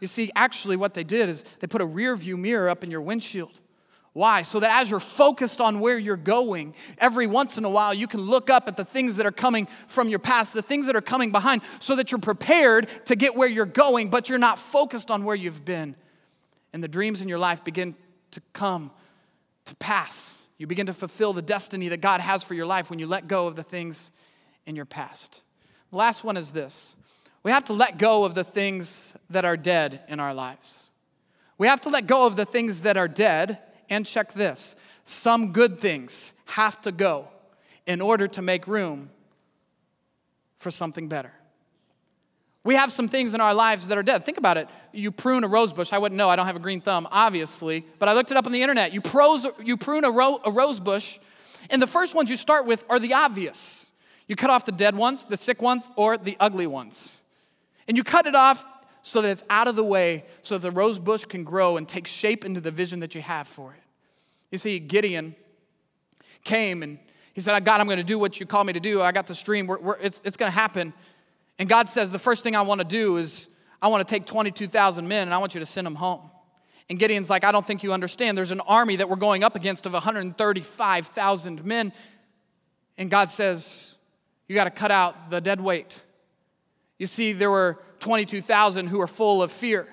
You 0.01 0.07
see, 0.07 0.31
actually, 0.35 0.75
what 0.75 0.93
they 0.93 1.03
did 1.03 1.29
is 1.29 1.43
they 1.59 1.67
put 1.67 1.81
a 1.81 1.85
rear 1.85 2.15
view 2.15 2.35
mirror 2.35 2.67
up 2.67 2.83
in 2.83 2.91
your 2.91 3.01
windshield. 3.01 3.59
Why? 4.19 4.41
So 4.41 4.59
that 4.59 4.81
as 4.81 4.91
you're 4.91 4.99
focused 4.99 5.61
on 5.61 5.79
where 5.79 5.97
you're 5.97 6.17
going, 6.17 6.75
every 6.97 7.25
once 7.25 7.57
in 7.57 7.63
a 7.63 7.69
while 7.69 7.93
you 7.93 8.05
can 8.05 8.19
look 8.19 8.49
up 8.49 8.67
at 8.67 8.75
the 8.75 8.83
things 8.83 9.15
that 9.15 9.25
are 9.25 9.31
coming 9.31 9.65
from 9.87 10.09
your 10.09 10.19
past, 10.19 10.53
the 10.53 10.61
things 10.61 10.87
that 10.87 10.95
are 10.97 11.01
coming 11.01 11.31
behind, 11.31 11.61
so 11.79 11.95
that 11.95 12.11
you're 12.11 12.19
prepared 12.19 12.89
to 13.05 13.15
get 13.15 13.33
where 13.33 13.47
you're 13.47 13.65
going, 13.65 14.09
but 14.09 14.27
you're 14.27 14.37
not 14.37 14.59
focused 14.59 15.09
on 15.09 15.23
where 15.23 15.37
you've 15.37 15.63
been. 15.63 15.95
And 16.73 16.83
the 16.83 16.89
dreams 16.89 17.21
in 17.21 17.29
your 17.29 17.39
life 17.39 17.63
begin 17.63 17.95
to 18.31 18.41
come 18.51 18.91
to 19.63 19.75
pass. 19.77 20.49
You 20.57 20.67
begin 20.67 20.87
to 20.87 20.93
fulfill 20.93 21.31
the 21.31 21.41
destiny 21.41 21.87
that 21.87 22.01
God 22.01 22.19
has 22.19 22.43
for 22.43 22.55
your 22.55 22.65
life 22.65 22.89
when 22.89 22.99
you 22.99 23.07
let 23.07 23.29
go 23.29 23.47
of 23.47 23.55
the 23.55 23.63
things 23.63 24.11
in 24.65 24.75
your 24.75 24.83
past. 24.83 25.43
The 25.91 25.97
last 25.97 26.25
one 26.25 26.35
is 26.35 26.51
this 26.51 26.97
we 27.41 27.51
have 27.51 27.63
to 27.63 27.73
let 27.73 27.97
go 27.97 28.25
of 28.25 28.35
the 28.35 28.43
things 28.43 29.15
that 29.29 29.45
are 29.45 29.55
dead 29.55 30.01
in 30.09 30.19
our 30.19 30.33
lives. 30.33 30.91
We 31.57 31.67
have 31.67 31.79
to 31.81 31.89
let 31.89 32.05
go 32.05 32.25
of 32.25 32.35
the 32.35 32.43
things 32.43 32.81
that 32.81 32.97
are 32.97 33.07
dead 33.07 33.59
and 33.89 34.05
check 34.05 34.33
this 34.33 34.75
some 35.03 35.51
good 35.51 35.77
things 35.77 36.33
have 36.45 36.79
to 36.81 36.91
go 36.91 37.27
in 37.87 38.01
order 38.01 38.27
to 38.27 38.41
make 38.41 38.67
room 38.67 39.09
for 40.57 40.69
something 40.69 41.07
better. 41.07 41.31
We 42.63 42.75
have 42.75 42.91
some 42.91 43.07
things 43.07 43.33
in 43.33 43.41
our 43.41 43.53
lives 43.53 43.87
that 43.87 43.97
are 43.97 44.03
dead. 44.03 44.25
Think 44.25 44.37
about 44.37 44.57
it. 44.57 44.67
You 44.91 45.11
prune 45.11 45.43
a 45.43 45.47
rose 45.47 45.73
bush. 45.73 45.93
I 45.93 45.97
wouldn't 45.97 46.17
know. 46.17 46.29
I 46.29 46.35
don't 46.35 46.45
have 46.45 46.57
a 46.57 46.59
green 46.59 46.81
thumb, 46.81 47.07
obviously, 47.09 47.85
but 47.97 48.09
I 48.09 48.13
looked 48.13 48.31
it 48.31 48.37
up 48.37 48.45
on 48.45 48.51
the 48.51 48.61
internet. 48.61 48.93
You, 48.93 49.01
pros, 49.01 49.47
you 49.63 49.77
prune 49.77 50.03
a, 50.03 50.11
ro- 50.11 50.41
a 50.45 50.51
rose 50.51 50.79
bush, 50.79 51.17
and 51.69 51.81
the 51.81 51.87
first 51.87 52.13
ones 52.13 52.29
you 52.29 52.35
start 52.35 52.65
with 52.65 52.83
are 52.89 52.99
the 52.99 53.13
obvious. 53.13 53.91
You 54.27 54.35
cut 54.35 54.49
off 54.49 54.65
the 54.65 54.71
dead 54.71 54.95
ones, 54.95 55.25
the 55.25 55.37
sick 55.37 55.61
ones, 55.61 55.89
or 55.95 56.17
the 56.17 56.37
ugly 56.39 56.67
ones. 56.67 57.23
And 57.87 57.97
you 57.97 58.03
cut 58.03 58.27
it 58.27 58.35
off 58.35 58.63
so 59.01 59.21
that 59.21 59.29
it's 59.29 59.43
out 59.49 59.67
of 59.67 59.75
the 59.75 59.83
way 59.83 60.25
so 60.41 60.57
that 60.57 60.67
the 60.67 60.71
rose 60.71 60.99
bush 60.99 61.25
can 61.25 61.43
grow 61.43 61.77
and 61.77 61.87
take 61.87 62.07
shape 62.07 62.45
into 62.45 62.61
the 62.61 62.71
vision 62.71 62.99
that 62.99 63.15
you 63.15 63.21
have 63.21 63.47
for 63.47 63.73
it. 63.73 63.81
You 64.51 64.57
see, 64.57 64.79
Gideon 64.79 65.35
came 66.43 66.83
and 66.83 66.99
he 67.33 67.41
said, 67.41 67.63
God, 67.63 67.79
I'm 67.79 67.87
going 67.87 67.99
to 67.99 68.03
do 68.03 68.19
what 68.19 68.39
you 68.39 68.45
call 68.45 68.63
me 68.63 68.73
to 68.73 68.79
do. 68.79 69.01
I 69.01 69.11
got 69.11 69.27
the 69.27 69.35
stream. 69.35 69.67
We're, 69.67 69.79
we're, 69.79 69.97
it's 69.97 70.21
it's 70.25 70.37
going 70.37 70.51
to 70.51 70.55
happen. 70.55 70.93
And 71.57 71.69
God 71.69 71.89
says, 71.89 72.11
the 72.11 72.19
first 72.19 72.43
thing 72.43 72.55
I 72.55 72.61
want 72.61 72.79
to 72.79 72.87
do 72.87 73.17
is 73.17 73.49
I 73.81 73.87
want 73.87 74.05
to 74.05 74.13
take 74.13 74.25
22,000 74.25 75.07
men 75.07 75.27
and 75.27 75.33
I 75.33 75.37
want 75.37 75.53
you 75.53 75.59
to 75.59 75.65
send 75.65 75.85
them 75.85 75.95
home. 75.95 76.29
And 76.89 76.97
Gideon's 76.97 77.29
like, 77.29 77.43
I 77.43 77.51
don't 77.51 77.65
think 77.65 77.83
you 77.83 77.93
understand. 77.93 78.37
There's 78.37 78.51
an 78.51 78.61
army 78.61 78.95
that 78.95 79.09
we're 79.09 79.15
going 79.15 79.43
up 79.43 79.55
against 79.55 79.85
of 79.85 79.93
135,000 79.93 81.65
men. 81.65 81.93
And 82.97 83.11
God 83.11 83.29
says, 83.29 83.97
You 84.47 84.55
got 84.55 84.63
to 84.63 84.71
cut 84.71 84.89
out 84.89 85.29
the 85.29 85.39
dead 85.39 85.61
weight. 85.61 86.03
You 86.97 87.05
see, 87.05 87.31
there 87.31 87.51
were 87.51 87.79
22,000 87.99 88.87
who 88.87 88.99
were 88.99 89.07
full 89.07 89.41
of 89.41 89.51
fear. 89.51 89.87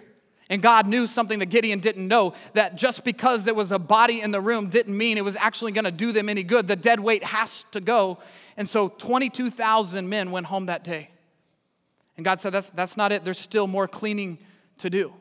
And 0.48 0.62
God 0.62 0.86
knew 0.86 1.06
something 1.06 1.40
that 1.40 1.46
Gideon 1.46 1.80
didn't 1.80 2.06
know 2.06 2.34
that 2.52 2.76
just 2.76 3.04
because 3.04 3.44
there 3.44 3.54
was 3.54 3.72
a 3.72 3.78
body 3.78 4.20
in 4.20 4.30
the 4.30 4.40
room 4.40 4.68
didn't 4.68 4.96
mean 4.96 5.18
it 5.18 5.24
was 5.24 5.36
actually 5.36 5.72
going 5.72 5.86
to 5.86 5.90
do 5.90 6.12
them 6.12 6.28
any 6.28 6.44
good. 6.44 6.68
The 6.68 6.76
dead 6.76 7.00
weight 7.00 7.24
has 7.24 7.64
to 7.72 7.80
go. 7.80 8.18
And 8.56 8.68
so 8.68 8.88
22,000 8.88 10.08
men 10.08 10.30
went 10.30 10.46
home 10.46 10.66
that 10.66 10.84
day. 10.84 11.10
And 12.16 12.24
God 12.24 12.40
said, 12.40 12.52
That's, 12.52 12.70
that's 12.70 12.96
not 12.96 13.10
it. 13.12 13.24
There's 13.24 13.38
still 13.38 13.66
more 13.66 13.88
cleaning 13.88 14.38
to 14.78 14.88
do. 14.88 15.12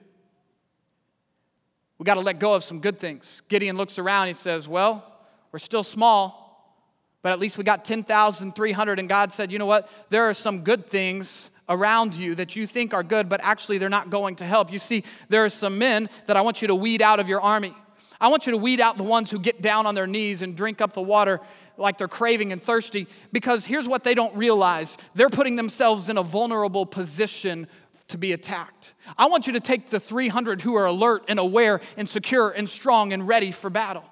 We 1.97 2.03
got 2.03 2.15
to 2.15 2.21
let 2.21 2.39
go 2.39 2.53
of 2.53 2.63
some 2.63 2.79
good 2.79 2.99
things. 2.99 3.41
Gideon 3.47 3.77
looks 3.77 3.97
around. 3.97 4.27
He 4.27 4.33
says, 4.33 4.67
Well, 4.67 5.03
we're 5.51 5.59
still 5.59 5.83
small, 5.83 6.77
but 7.23 7.31
at 7.31 7.39
least 7.39 7.57
we 7.57 7.63
got 7.63 7.83
10,300. 7.83 8.99
And 8.99 9.09
God 9.09 9.31
said, 9.31 9.51
You 9.51 9.57
know 9.57 9.65
what? 9.65 9.89
There 10.09 10.29
are 10.29 10.33
some 10.33 10.63
good 10.63 10.85
things 10.85 11.49
around 11.67 12.15
you 12.15 12.35
that 12.35 12.55
you 12.55 12.67
think 12.67 12.93
are 12.93 13.03
good, 13.03 13.27
but 13.29 13.39
actually 13.43 13.77
they're 13.77 13.89
not 13.89 14.09
going 14.09 14.35
to 14.37 14.45
help. 14.45 14.71
You 14.71 14.79
see, 14.79 15.03
there 15.29 15.43
are 15.43 15.49
some 15.49 15.77
men 15.77 16.09
that 16.27 16.37
I 16.37 16.41
want 16.41 16.61
you 16.61 16.67
to 16.67 16.75
weed 16.75 17.01
out 17.01 17.19
of 17.19 17.27
your 17.27 17.41
army. 17.41 17.73
I 18.21 18.29
want 18.29 18.45
you 18.45 18.51
to 18.51 18.57
weed 18.57 18.79
out 18.79 18.97
the 18.97 19.03
ones 19.03 19.29
who 19.29 19.39
get 19.39 19.61
down 19.61 19.85
on 19.85 19.95
their 19.95 20.07
knees 20.07 20.41
and 20.41 20.55
drink 20.55 20.81
up 20.81 20.93
the 20.93 21.01
water 21.01 21.41
like 21.77 21.97
they're 21.97 22.07
craving 22.07 22.53
and 22.53 22.63
thirsty, 22.63 23.05
because 23.33 23.65
here's 23.65 23.85
what 23.85 24.05
they 24.05 24.13
don't 24.13 24.33
realize 24.35 24.97
they're 25.13 25.29
putting 25.29 25.57
themselves 25.57 26.07
in 26.07 26.17
a 26.17 26.23
vulnerable 26.23 26.85
position 26.85 27.67
to 28.07 28.17
be 28.17 28.31
attacked. 28.31 28.93
I 29.17 29.25
want 29.25 29.47
you 29.47 29.53
to 29.53 29.59
take 29.59 29.89
the 29.89 29.99
300 29.99 30.61
who 30.61 30.75
are 30.75 30.85
alert 30.85 31.25
and 31.27 31.37
aware 31.37 31.81
and 31.97 32.07
secure 32.07 32.49
and 32.51 32.69
strong 32.69 33.11
and 33.11 33.27
ready 33.27 33.51
for 33.51 33.69
battle. 33.69 34.05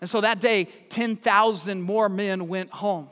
And 0.00 0.08
so 0.08 0.22
that 0.22 0.40
day, 0.40 0.64
10,000 0.88 1.82
more 1.82 2.08
men 2.08 2.48
went 2.48 2.70
home. 2.70 3.10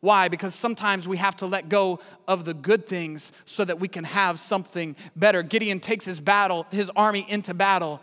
Why? 0.00 0.28
Because 0.28 0.54
sometimes 0.54 1.08
we 1.08 1.16
have 1.16 1.36
to 1.36 1.46
let 1.46 1.68
go 1.68 2.00
of 2.26 2.44
the 2.44 2.54
good 2.54 2.86
things 2.86 3.32
so 3.46 3.64
that 3.64 3.80
we 3.80 3.88
can 3.88 4.04
have 4.04 4.38
something 4.38 4.94
better. 5.16 5.42
Gideon 5.42 5.80
takes 5.80 6.04
his 6.04 6.20
battle, 6.20 6.66
his 6.70 6.90
army 6.94 7.26
into 7.28 7.54
battle, 7.54 8.00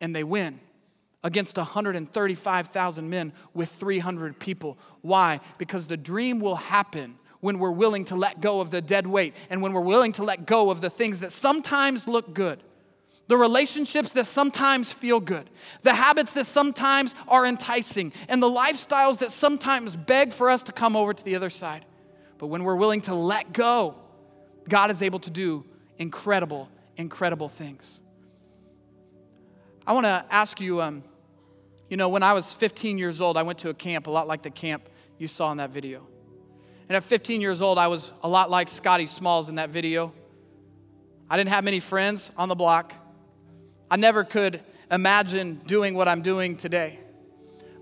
and 0.00 0.14
they 0.14 0.24
win 0.24 0.60
against 1.24 1.56
135,000 1.56 3.10
men 3.10 3.32
with 3.54 3.70
300 3.70 4.38
people. 4.38 4.78
Why? 5.02 5.40
Because 5.56 5.86
the 5.86 5.96
dream 5.96 6.38
will 6.40 6.56
happen 6.56 7.18
when 7.40 7.58
we're 7.58 7.70
willing 7.70 8.04
to 8.06 8.16
let 8.16 8.40
go 8.40 8.60
of 8.60 8.70
the 8.70 8.80
dead 8.80 9.06
weight 9.06 9.34
and 9.50 9.62
when 9.62 9.72
we're 9.72 9.80
willing 9.80 10.12
to 10.12 10.24
let 10.24 10.46
go 10.46 10.70
of 10.70 10.80
the 10.80 10.90
things 10.90 11.20
that 11.20 11.32
sometimes 11.32 12.06
look 12.06 12.34
good 12.34 12.60
the 13.28 13.36
relationships 13.36 14.12
that 14.12 14.24
sometimes 14.24 14.92
feel 14.92 15.20
good, 15.20 15.48
the 15.82 15.94
habits 15.94 16.32
that 16.32 16.46
sometimes 16.46 17.14
are 17.28 17.46
enticing, 17.46 18.12
and 18.28 18.42
the 18.42 18.50
lifestyles 18.50 19.18
that 19.18 19.30
sometimes 19.30 19.94
beg 19.94 20.32
for 20.32 20.50
us 20.50 20.62
to 20.64 20.72
come 20.72 20.96
over 20.96 21.14
to 21.14 21.24
the 21.24 21.36
other 21.36 21.50
side. 21.50 21.84
But 22.38 22.48
when 22.48 22.64
we're 22.64 22.76
willing 22.76 23.02
to 23.02 23.14
let 23.14 23.52
go, 23.52 23.94
God 24.68 24.90
is 24.90 25.02
able 25.02 25.18
to 25.20 25.30
do 25.30 25.64
incredible, 25.98 26.68
incredible 26.96 27.48
things. 27.48 28.02
I 29.86 29.92
want 29.92 30.04
to 30.04 30.24
ask 30.30 30.60
you 30.60 30.82
um, 30.82 31.02
you 31.88 31.96
know, 31.96 32.10
when 32.10 32.22
I 32.22 32.34
was 32.34 32.52
15 32.52 32.98
years 32.98 33.20
old, 33.20 33.36
I 33.36 33.42
went 33.42 33.60
to 33.60 33.70
a 33.70 33.74
camp, 33.74 34.06
a 34.06 34.10
lot 34.10 34.26
like 34.26 34.42
the 34.42 34.50
camp 34.50 34.88
you 35.18 35.26
saw 35.26 35.50
in 35.50 35.56
that 35.56 35.70
video. 35.70 36.06
And 36.88 36.96
at 36.96 37.04
15 37.04 37.40
years 37.40 37.62
old, 37.62 37.78
I 37.78 37.88
was 37.88 38.12
a 38.22 38.28
lot 38.28 38.50
like 38.50 38.68
Scotty 38.68 39.06
Smalls 39.06 39.48
in 39.48 39.56
that 39.56 39.70
video. 39.70 40.12
I 41.30 41.36
didn't 41.36 41.50
have 41.50 41.64
many 41.64 41.80
friends 41.80 42.30
on 42.36 42.48
the 42.48 42.54
block. 42.54 42.94
I 43.90 43.96
never 43.96 44.24
could 44.24 44.60
imagine 44.90 45.60
doing 45.66 45.94
what 45.94 46.08
I'm 46.08 46.22
doing 46.22 46.56
today. 46.56 46.98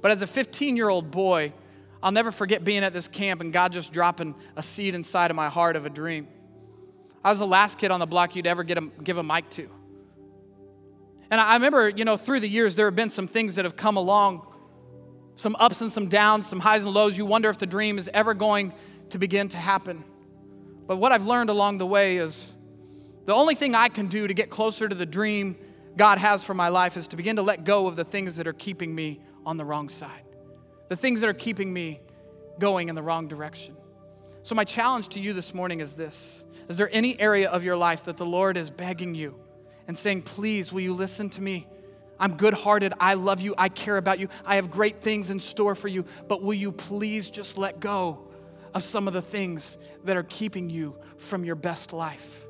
But 0.02 0.10
as 0.10 0.22
a 0.22 0.26
15 0.26 0.76
year 0.76 0.88
old 0.88 1.10
boy, 1.10 1.52
I'll 2.02 2.12
never 2.12 2.30
forget 2.30 2.64
being 2.64 2.84
at 2.84 2.92
this 2.92 3.08
camp 3.08 3.40
and 3.40 3.52
God 3.52 3.72
just 3.72 3.92
dropping 3.92 4.34
a 4.54 4.62
seed 4.62 4.94
inside 4.94 5.30
of 5.30 5.36
my 5.36 5.48
heart 5.48 5.76
of 5.76 5.86
a 5.86 5.90
dream. 5.90 6.28
I 7.24 7.30
was 7.30 7.40
the 7.40 7.46
last 7.46 7.78
kid 7.78 7.90
on 7.90 7.98
the 7.98 8.06
block 8.06 8.36
you'd 8.36 8.46
ever 8.46 8.62
get 8.62 8.78
a, 8.78 8.82
give 9.02 9.18
a 9.18 9.22
mic 9.22 9.48
to. 9.50 9.68
And 11.28 11.40
I 11.40 11.54
remember, 11.54 11.88
you 11.88 12.04
know, 12.04 12.16
through 12.16 12.40
the 12.40 12.48
years, 12.48 12.76
there 12.76 12.86
have 12.86 12.94
been 12.94 13.10
some 13.10 13.26
things 13.26 13.56
that 13.56 13.64
have 13.64 13.74
come 13.74 13.96
along, 13.96 14.46
some 15.34 15.56
ups 15.58 15.80
and 15.80 15.90
some 15.90 16.08
downs, 16.08 16.46
some 16.46 16.60
highs 16.60 16.84
and 16.84 16.94
lows. 16.94 17.18
You 17.18 17.26
wonder 17.26 17.50
if 17.50 17.58
the 17.58 17.66
dream 17.66 17.98
is 17.98 18.08
ever 18.14 18.32
going 18.32 18.72
to 19.10 19.18
begin 19.18 19.48
to 19.48 19.56
happen. 19.56 20.04
But 20.86 20.98
what 20.98 21.10
I've 21.10 21.26
learned 21.26 21.50
along 21.50 21.78
the 21.78 21.86
way 21.86 22.18
is 22.18 22.54
the 23.24 23.34
only 23.34 23.56
thing 23.56 23.74
I 23.74 23.88
can 23.88 24.06
do 24.06 24.28
to 24.28 24.34
get 24.34 24.50
closer 24.50 24.88
to 24.88 24.94
the 24.94 25.06
dream 25.06 25.56
God 25.96 26.18
has 26.18 26.44
for 26.44 26.54
my 26.54 26.68
life 26.68 26.96
is 26.96 27.08
to 27.08 27.16
begin 27.16 27.36
to 27.36 27.42
let 27.42 27.64
go 27.64 27.86
of 27.86 27.96
the 27.96 28.04
things 28.04 28.36
that 28.36 28.46
are 28.46 28.52
keeping 28.52 28.94
me 28.94 29.20
on 29.44 29.56
the 29.56 29.64
wrong 29.64 29.88
side, 29.88 30.24
the 30.88 30.96
things 30.96 31.20
that 31.22 31.28
are 31.28 31.34
keeping 31.34 31.72
me 31.72 32.00
going 32.58 32.88
in 32.88 32.94
the 32.94 33.02
wrong 33.02 33.28
direction. 33.28 33.76
So, 34.42 34.54
my 34.54 34.64
challenge 34.64 35.08
to 35.10 35.20
you 35.20 35.32
this 35.32 35.54
morning 35.54 35.80
is 35.80 35.94
this 35.94 36.44
Is 36.68 36.76
there 36.76 36.90
any 36.92 37.18
area 37.18 37.48
of 37.50 37.64
your 37.64 37.76
life 37.76 38.04
that 38.04 38.16
the 38.16 38.26
Lord 38.26 38.56
is 38.56 38.70
begging 38.70 39.14
you 39.14 39.34
and 39.88 39.96
saying, 39.96 40.22
Please, 40.22 40.72
will 40.72 40.82
you 40.82 40.92
listen 40.92 41.30
to 41.30 41.42
me? 41.42 41.66
I'm 42.18 42.36
good 42.36 42.54
hearted. 42.54 42.94
I 42.98 43.14
love 43.14 43.40
you. 43.40 43.54
I 43.58 43.68
care 43.68 43.96
about 43.96 44.18
you. 44.18 44.28
I 44.44 44.56
have 44.56 44.70
great 44.70 45.00
things 45.00 45.30
in 45.30 45.38
store 45.38 45.74
for 45.74 45.88
you. 45.88 46.04
But 46.28 46.42
will 46.42 46.54
you 46.54 46.72
please 46.72 47.30
just 47.30 47.58
let 47.58 47.78
go 47.78 48.28
of 48.74 48.82
some 48.82 49.06
of 49.06 49.14
the 49.14 49.22
things 49.22 49.76
that 50.04 50.16
are 50.16 50.22
keeping 50.22 50.70
you 50.70 50.96
from 51.18 51.44
your 51.44 51.56
best 51.56 51.92
life? 51.92 52.46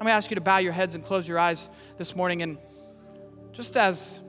I'm 0.00 0.04
going 0.04 0.12
to 0.12 0.16
ask 0.16 0.30
you 0.30 0.36
to 0.36 0.40
bow 0.40 0.58
your 0.58 0.72
heads 0.72 0.94
and 0.94 1.04
close 1.04 1.28
your 1.28 1.38
eyes 1.38 1.68
this 1.96 2.14
morning. 2.16 2.42
And 2.42 2.58
just 3.52 3.76
as 3.76 4.20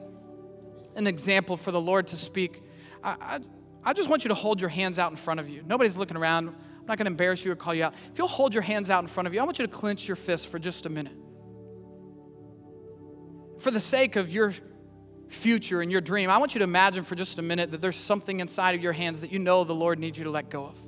an 0.95 1.07
example 1.07 1.57
for 1.57 1.71
the 1.71 1.81
Lord 1.81 2.07
to 2.07 2.17
speak, 2.17 2.63
I, 3.03 3.15
I, 3.19 3.39
I 3.83 3.93
just 3.93 4.09
want 4.09 4.23
you 4.23 4.29
to 4.29 4.35
hold 4.35 4.59
your 4.59 4.69
hands 4.69 4.99
out 4.99 5.11
in 5.11 5.17
front 5.17 5.39
of 5.39 5.49
you. 5.49 5.63
Nobody's 5.65 5.97
looking 5.97 6.17
around. 6.17 6.49
I'm 6.49 6.85
not 6.85 6.97
going 6.97 7.05
to 7.05 7.11
embarrass 7.11 7.45
you 7.45 7.51
or 7.51 7.55
call 7.55 7.73
you 7.73 7.85
out. 7.85 7.93
If 8.11 8.17
you'll 8.17 8.27
hold 8.27 8.53
your 8.53 8.63
hands 8.63 8.89
out 8.89 9.03
in 9.03 9.07
front 9.07 9.27
of 9.27 9.33
you, 9.33 9.39
I 9.39 9.43
want 9.43 9.59
you 9.59 9.65
to 9.65 9.71
clench 9.71 10.07
your 10.07 10.15
fists 10.15 10.45
for 10.45 10.59
just 10.59 10.85
a 10.85 10.89
minute. 10.89 11.15
For 13.59 13.71
the 13.71 13.79
sake 13.79 14.15
of 14.15 14.31
your 14.31 14.53
future 15.27 15.81
and 15.81 15.91
your 15.91 16.01
dream, 16.01 16.29
I 16.29 16.37
want 16.37 16.55
you 16.55 16.59
to 16.59 16.63
imagine 16.63 17.03
for 17.03 17.15
just 17.15 17.37
a 17.37 17.41
minute 17.41 17.71
that 17.71 17.81
there's 17.81 17.95
something 17.95 18.39
inside 18.39 18.75
of 18.75 18.81
your 18.81 18.93
hands 18.93 19.21
that 19.21 19.31
you 19.31 19.39
know 19.39 19.63
the 19.63 19.75
Lord 19.75 19.99
needs 19.99 20.17
you 20.17 20.23
to 20.23 20.31
let 20.31 20.49
go 20.49 20.65
of. 20.65 20.79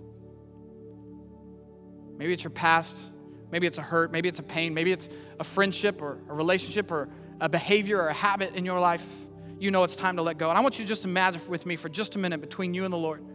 Maybe 2.17 2.33
it's 2.33 2.43
your 2.43 2.51
past, 2.51 3.09
maybe 3.51 3.67
it's 3.67 3.77
a 3.77 3.81
hurt, 3.81 4.11
maybe 4.11 4.29
it's 4.29 4.39
a 4.39 4.43
pain, 4.43 4.73
maybe 4.73 4.91
it's 4.91 5.09
a 5.39 5.43
friendship 5.43 6.01
or 6.01 6.19
a 6.29 6.33
relationship 6.33 6.91
or 6.91 7.09
a 7.41 7.49
behavior 7.49 7.99
or 7.99 8.07
a 8.07 8.13
habit 8.13 8.55
in 8.55 8.63
your 8.63 8.79
life, 8.79 9.13
you 9.59 9.71
know 9.71 9.83
it's 9.83 9.95
time 9.95 10.15
to 10.15 10.21
let 10.21 10.37
go. 10.37 10.49
And 10.49 10.57
I 10.57 10.61
want 10.61 10.77
you 10.79 10.85
to 10.85 10.87
just 10.87 11.03
imagine 11.03 11.41
with 11.49 11.65
me 11.65 11.75
for 11.75 11.89
just 11.89 12.15
a 12.15 12.19
minute 12.19 12.39
between 12.39 12.73
you 12.73 12.85
and 12.85 12.93
the 12.93 12.97
Lord 12.97 13.25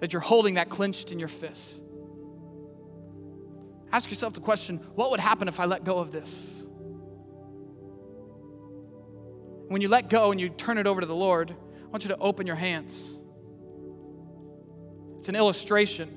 that 0.00 0.12
you're 0.12 0.22
holding 0.22 0.54
that 0.54 0.68
clenched 0.70 1.10
in 1.10 1.18
your 1.18 1.28
fist. 1.28 1.82
Ask 3.90 4.08
yourself 4.10 4.34
the 4.34 4.40
question 4.40 4.78
what 4.94 5.10
would 5.10 5.20
happen 5.20 5.48
if 5.48 5.58
I 5.58 5.64
let 5.64 5.82
go 5.82 5.98
of 5.98 6.12
this? 6.12 6.64
When 9.66 9.82
you 9.82 9.88
let 9.88 10.08
go 10.08 10.30
and 10.30 10.40
you 10.40 10.48
turn 10.48 10.78
it 10.78 10.86
over 10.86 11.00
to 11.00 11.06
the 11.06 11.14
Lord, 11.14 11.50
I 11.50 11.86
want 11.90 12.04
you 12.04 12.08
to 12.08 12.18
open 12.18 12.46
your 12.46 12.56
hands. 12.56 13.18
It's 15.18 15.28
an 15.28 15.34
illustration 15.34 16.08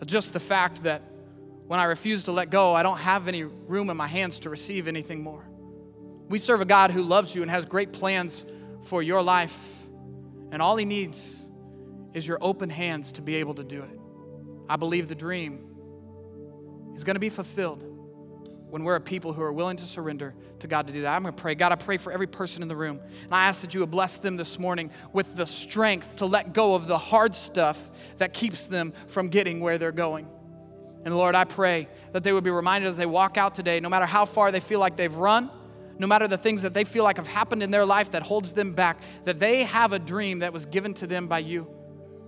of 0.00 0.06
just 0.06 0.32
the 0.32 0.40
fact 0.40 0.84
that 0.84 1.02
when 1.68 1.78
I 1.78 1.84
refuse 1.84 2.24
to 2.24 2.32
let 2.32 2.48
go, 2.48 2.74
I 2.74 2.82
don't 2.82 2.96
have 2.96 3.28
any 3.28 3.44
room 3.44 3.90
in 3.90 3.96
my 3.96 4.06
hands 4.06 4.38
to 4.40 4.50
receive 4.50 4.88
anything 4.88 5.22
more. 5.22 5.44
We 6.28 6.38
serve 6.38 6.62
a 6.62 6.64
God 6.64 6.90
who 6.90 7.02
loves 7.02 7.34
you 7.34 7.42
and 7.42 7.50
has 7.50 7.66
great 7.66 7.92
plans 7.92 8.46
for 8.82 9.02
your 9.02 9.22
life, 9.22 9.86
and 10.50 10.62
all 10.62 10.78
He 10.78 10.86
needs 10.86 11.46
is 12.14 12.26
your 12.26 12.38
open 12.40 12.70
hands 12.70 13.12
to 13.12 13.22
be 13.22 13.36
able 13.36 13.52
to 13.54 13.64
do 13.64 13.82
it. 13.82 14.00
I 14.66 14.76
believe 14.76 15.08
the 15.08 15.14
dream 15.14 15.68
is 16.94 17.04
going 17.04 17.16
to 17.16 17.20
be 17.20 17.28
fulfilled 17.28 17.84
when 18.70 18.82
we're 18.82 18.96
a 18.96 19.00
people 19.00 19.34
who 19.34 19.42
are 19.42 19.52
willing 19.52 19.76
to 19.76 19.84
surrender 19.84 20.34
to 20.60 20.68
God 20.68 20.86
to 20.86 20.92
do 20.92 21.02
that. 21.02 21.14
I'm 21.14 21.22
going 21.22 21.34
to 21.34 21.40
pray. 21.40 21.54
God, 21.54 21.72
I 21.72 21.76
pray 21.76 21.98
for 21.98 22.12
every 22.12 22.26
person 22.26 22.62
in 22.62 22.68
the 22.68 22.76
room. 22.76 22.98
And 23.24 23.34
I 23.34 23.44
ask 23.44 23.60
that 23.60 23.74
you 23.74 23.80
would 23.80 23.90
bless 23.90 24.18
them 24.18 24.36
this 24.38 24.58
morning 24.58 24.90
with 25.12 25.36
the 25.36 25.46
strength 25.46 26.16
to 26.16 26.26
let 26.26 26.54
go 26.54 26.74
of 26.74 26.86
the 26.86 26.98
hard 26.98 27.34
stuff 27.34 27.90
that 28.18 28.32
keeps 28.32 28.66
them 28.66 28.92
from 29.06 29.28
getting 29.28 29.60
where 29.60 29.76
they're 29.76 29.92
going. 29.92 30.28
And 31.04 31.16
Lord, 31.16 31.34
I 31.34 31.44
pray 31.44 31.88
that 32.12 32.22
they 32.22 32.32
would 32.32 32.44
be 32.44 32.50
reminded 32.50 32.88
as 32.88 32.96
they 32.96 33.06
walk 33.06 33.36
out 33.36 33.54
today, 33.54 33.80
no 33.80 33.88
matter 33.88 34.06
how 34.06 34.24
far 34.24 34.50
they 34.50 34.60
feel 34.60 34.80
like 34.80 34.96
they've 34.96 35.14
run, 35.14 35.50
no 35.98 36.06
matter 36.06 36.28
the 36.28 36.38
things 36.38 36.62
that 36.62 36.74
they 36.74 36.84
feel 36.84 37.04
like 37.04 37.16
have 37.16 37.26
happened 37.26 37.62
in 37.62 37.70
their 37.70 37.84
life 37.84 38.12
that 38.12 38.22
holds 38.22 38.52
them 38.52 38.72
back, 38.72 39.00
that 39.24 39.38
they 39.38 39.64
have 39.64 39.92
a 39.92 39.98
dream 39.98 40.40
that 40.40 40.52
was 40.52 40.66
given 40.66 40.94
to 40.94 41.06
them 41.06 41.26
by 41.26 41.38
you. 41.38 41.68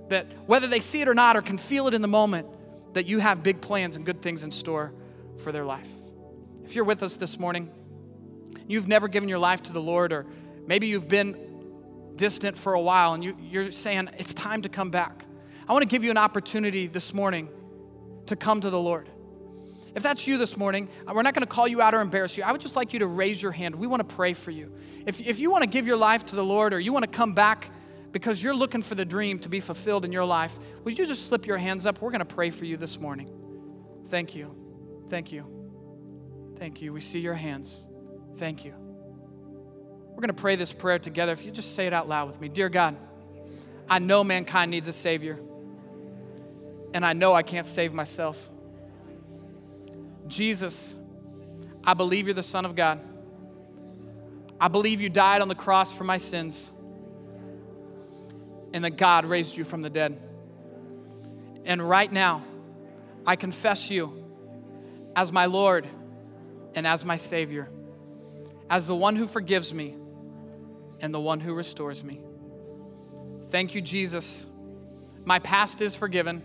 That 0.08 0.26
whether 0.46 0.66
they 0.66 0.80
see 0.80 1.02
it 1.02 1.08
or 1.08 1.14
not 1.14 1.36
or 1.36 1.42
can 1.42 1.58
feel 1.58 1.86
it 1.86 1.94
in 1.94 2.02
the 2.02 2.08
moment, 2.08 2.48
that 2.94 3.06
you 3.06 3.18
have 3.20 3.42
big 3.42 3.60
plans 3.60 3.96
and 3.96 4.04
good 4.04 4.22
things 4.22 4.42
in 4.42 4.50
store 4.50 4.92
for 5.38 5.52
their 5.52 5.64
life. 5.64 5.90
If 6.64 6.74
you're 6.74 6.84
with 6.84 7.02
us 7.02 7.16
this 7.16 7.38
morning, 7.38 7.70
you've 8.66 8.88
never 8.88 9.08
given 9.08 9.28
your 9.28 9.38
life 9.38 9.62
to 9.64 9.72
the 9.72 9.80
Lord, 9.80 10.12
or 10.12 10.26
maybe 10.66 10.88
you've 10.88 11.08
been 11.08 11.36
distant 12.16 12.58
for 12.58 12.74
a 12.74 12.80
while 12.80 13.14
and 13.14 13.22
you, 13.22 13.36
you're 13.40 13.70
saying, 13.72 14.10
it's 14.18 14.34
time 14.34 14.62
to 14.62 14.68
come 14.68 14.90
back. 14.90 15.24
I 15.68 15.72
want 15.72 15.82
to 15.82 15.88
give 15.88 16.02
you 16.02 16.10
an 16.10 16.18
opportunity 16.18 16.86
this 16.86 17.14
morning 17.14 17.48
to 18.30 18.36
come 18.36 18.60
to 18.60 18.70
the 18.70 18.80
Lord. 18.80 19.08
If 19.94 20.02
that's 20.02 20.26
you 20.26 20.38
this 20.38 20.56
morning, 20.56 20.88
uh, 21.06 21.12
we're 21.14 21.22
not 21.22 21.34
going 21.34 21.42
to 21.42 21.52
call 21.52 21.66
you 21.66 21.82
out 21.82 21.94
or 21.94 22.00
embarrass 22.00 22.36
you. 22.36 22.44
I 22.44 22.52
would 22.52 22.60
just 22.60 22.76
like 22.76 22.92
you 22.92 23.00
to 23.00 23.06
raise 23.06 23.42
your 23.42 23.52
hand. 23.52 23.74
We 23.74 23.86
want 23.86 24.08
to 24.08 24.14
pray 24.14 24.34
for 24.34 24.50
you. 24.50 24.72
If, 25.04 25.20
if 25.20 25.40
you 25.40 25.50
want 25.50 25.62
to 25.62 25.68
give 25.68 25.86
your 25.86 25.96
life 25.96 26.24
to 26.26 26.36
the 26.36 26.44
Lord 26.44 26.72
or 26.72 26.80
you 26.80 26.92
want 26.92 27.04
to 27.04 27.10
come 27.10 27.34
back 27.34 27.70
because 28.12 28.42
you're 28.42 28.54
looking 28.54 28.82
for 28.82 28.94
the 28.94 29.04
dream 29.04 29.38
to 29.40 29.48
be 29.48 29.60
fulfilled 29.60 30.04
in 30.04 30.12
your 30.12 30.24
life, 30.24 30.58
would 30.84 30.98
you 30.98 31.04
just 31.04 31.28
slip 31.28 31.46
your 31.46 31.58
hands 31.58 31.86
up? 31.86 32.00
We're 32.00 32.10
going 32.10 32.20
to 32.20 32.34
pray 32.34 32.50
for 32.50 32.64
you 32.64 32.76
this 32.76 33.00
morning. 33.00 33.30
Thank 34.06 34.36
you. 34.36 34.54
Thank 35.08 35.32
you. 35.32 36.54
Thank 36.56 36.82
you. 36.82 36.92
We 36.92 37.00
see 37.00 37.20
your 37.20 37.34
hands. 37.34 37.86
Thank 38.36 38.64
you. 38.64 38.74
We're 38.76 40.20
going 40.20 40.28
to 40.28 40.40
pray 40.40 40.54
this 40.54 40.72
prayer 40.72 40.98
together. 40.98 41.32
If 41.32 41.44
you 41.44 41.50
just 41.50 41.74
say 41.74 41.86
it 41.86 41.92
out 41.92 42.08
loud 42.08 42.28
with 42.28 42.40
me 42.40 42.48
Dear 42.48 42.68
God, 42.68 42.96
I 43.88 43.98
know 43.98 44.22
mankind 44.22 44.70
needs 44.70 44.86
a 44.86 44.92
Savior, 44.92 45.40
and 46.92 47.04
I 47.04 47.12
know 47.12 47.34
I 47.34 47.42
can't 47.42 47.66
save 47.66 47.92
myself. 47.92 48.50
Jesus, 50.26 50.96
I 51.84 51.94
believe 51.94 52.26
you're 52.26 52.34
the 52.34 52.42
Son 52.42 52.64
of 52.64 52.74
God. 52.74 53.00
I 54.60 54.68
believe 54.68 55.00
you 55.00 55.08
died 55.08 55.40
on 55.40 55.48
the 55.48 55.54
cross 55.54 55.92
for 55.92 56.04
my 56.04 56.18
sins 56.18 56.70
and 58.72 58.84
that 58.84 58.96
God 58.96 59.24
raised 59.24 59.56
you 59.56 59.64
from 59.64 59.82
the 59.82 59.90
dead. 59.90 60.20
And 61.64 61.86
right 61.86 62.10
now, 62.10 62.44
I 63.26 63.36
confess 63.36 63.90
you 63.90 64.24
as 65.16 65.32
my 65.32 65.46
Lord 65.46 65.86
and 66.74 66.86
as 66.86 67.04
my 67.04 67.16
Savior, 67.16 67.68
as 68.68 68.86
the 68.86 68.94
one 68.94 69.16
who 69.16 69.26
forgives 69.26 69.74
me 69.74 69.96
and 71.00 71.12
the 71.12 71.20
one 71.20 71.40
who 71.40 71.54
restores 71.54 72.04
me. 72.04 72.20
Thank 73.48 73.74
you, 73.74 73.80
Jesus. 73.80 74.48
My 75.24 75.38
past 75.38 75.80
is 75.80 75.96
forgiven, 75.96 76.42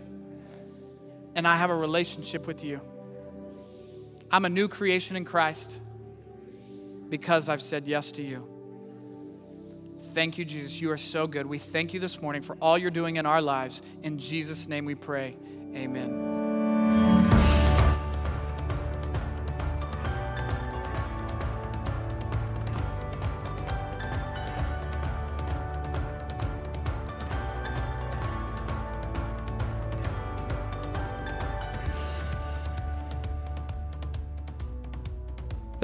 and 1.36 1.46
I 1.46 1.56
have 1.56 1.70
a 1.70 1.76
relationship 1.76 2.46
with 2.46 2.64
you. 2.64 2.80
I'm 4.30 4.44
a 4.44 4.48
new 4.48 4.66
creation 4.66 5.16
in 5.16 5.24
Christ 5.24 5.80
because 7.08 7.48
I've 7.48 7.62
said 7.62 7.86
yes 7.86 8.10
to 8.12 8.22
you. 8.22 8.48
Thank 10.14 10.38
you, 10.38 10.44
Jesus. 10.44 10.80
You 10.80 10.90
are 10.90 10.98
so 10.98 11.26
good. 11.26 11.46
We 11.46 11.58
thank 11.58 11.94
you 11.94 12.00
this 12.00 12.20
morning 12.20 12.42
for 12.42 12.56
all 12.60 12.76
you're 12.78 12.90
doing 12.90 13.16
in 13.16 13.26
our 13.26 13.42
lives. 13.42 13.82
In 14.02 14.18
Jesus' 14.18 14.66
name 14.66 14.86
we 14.86 14.94
pray. 14.94 15.36
Amen. 15.74 16.45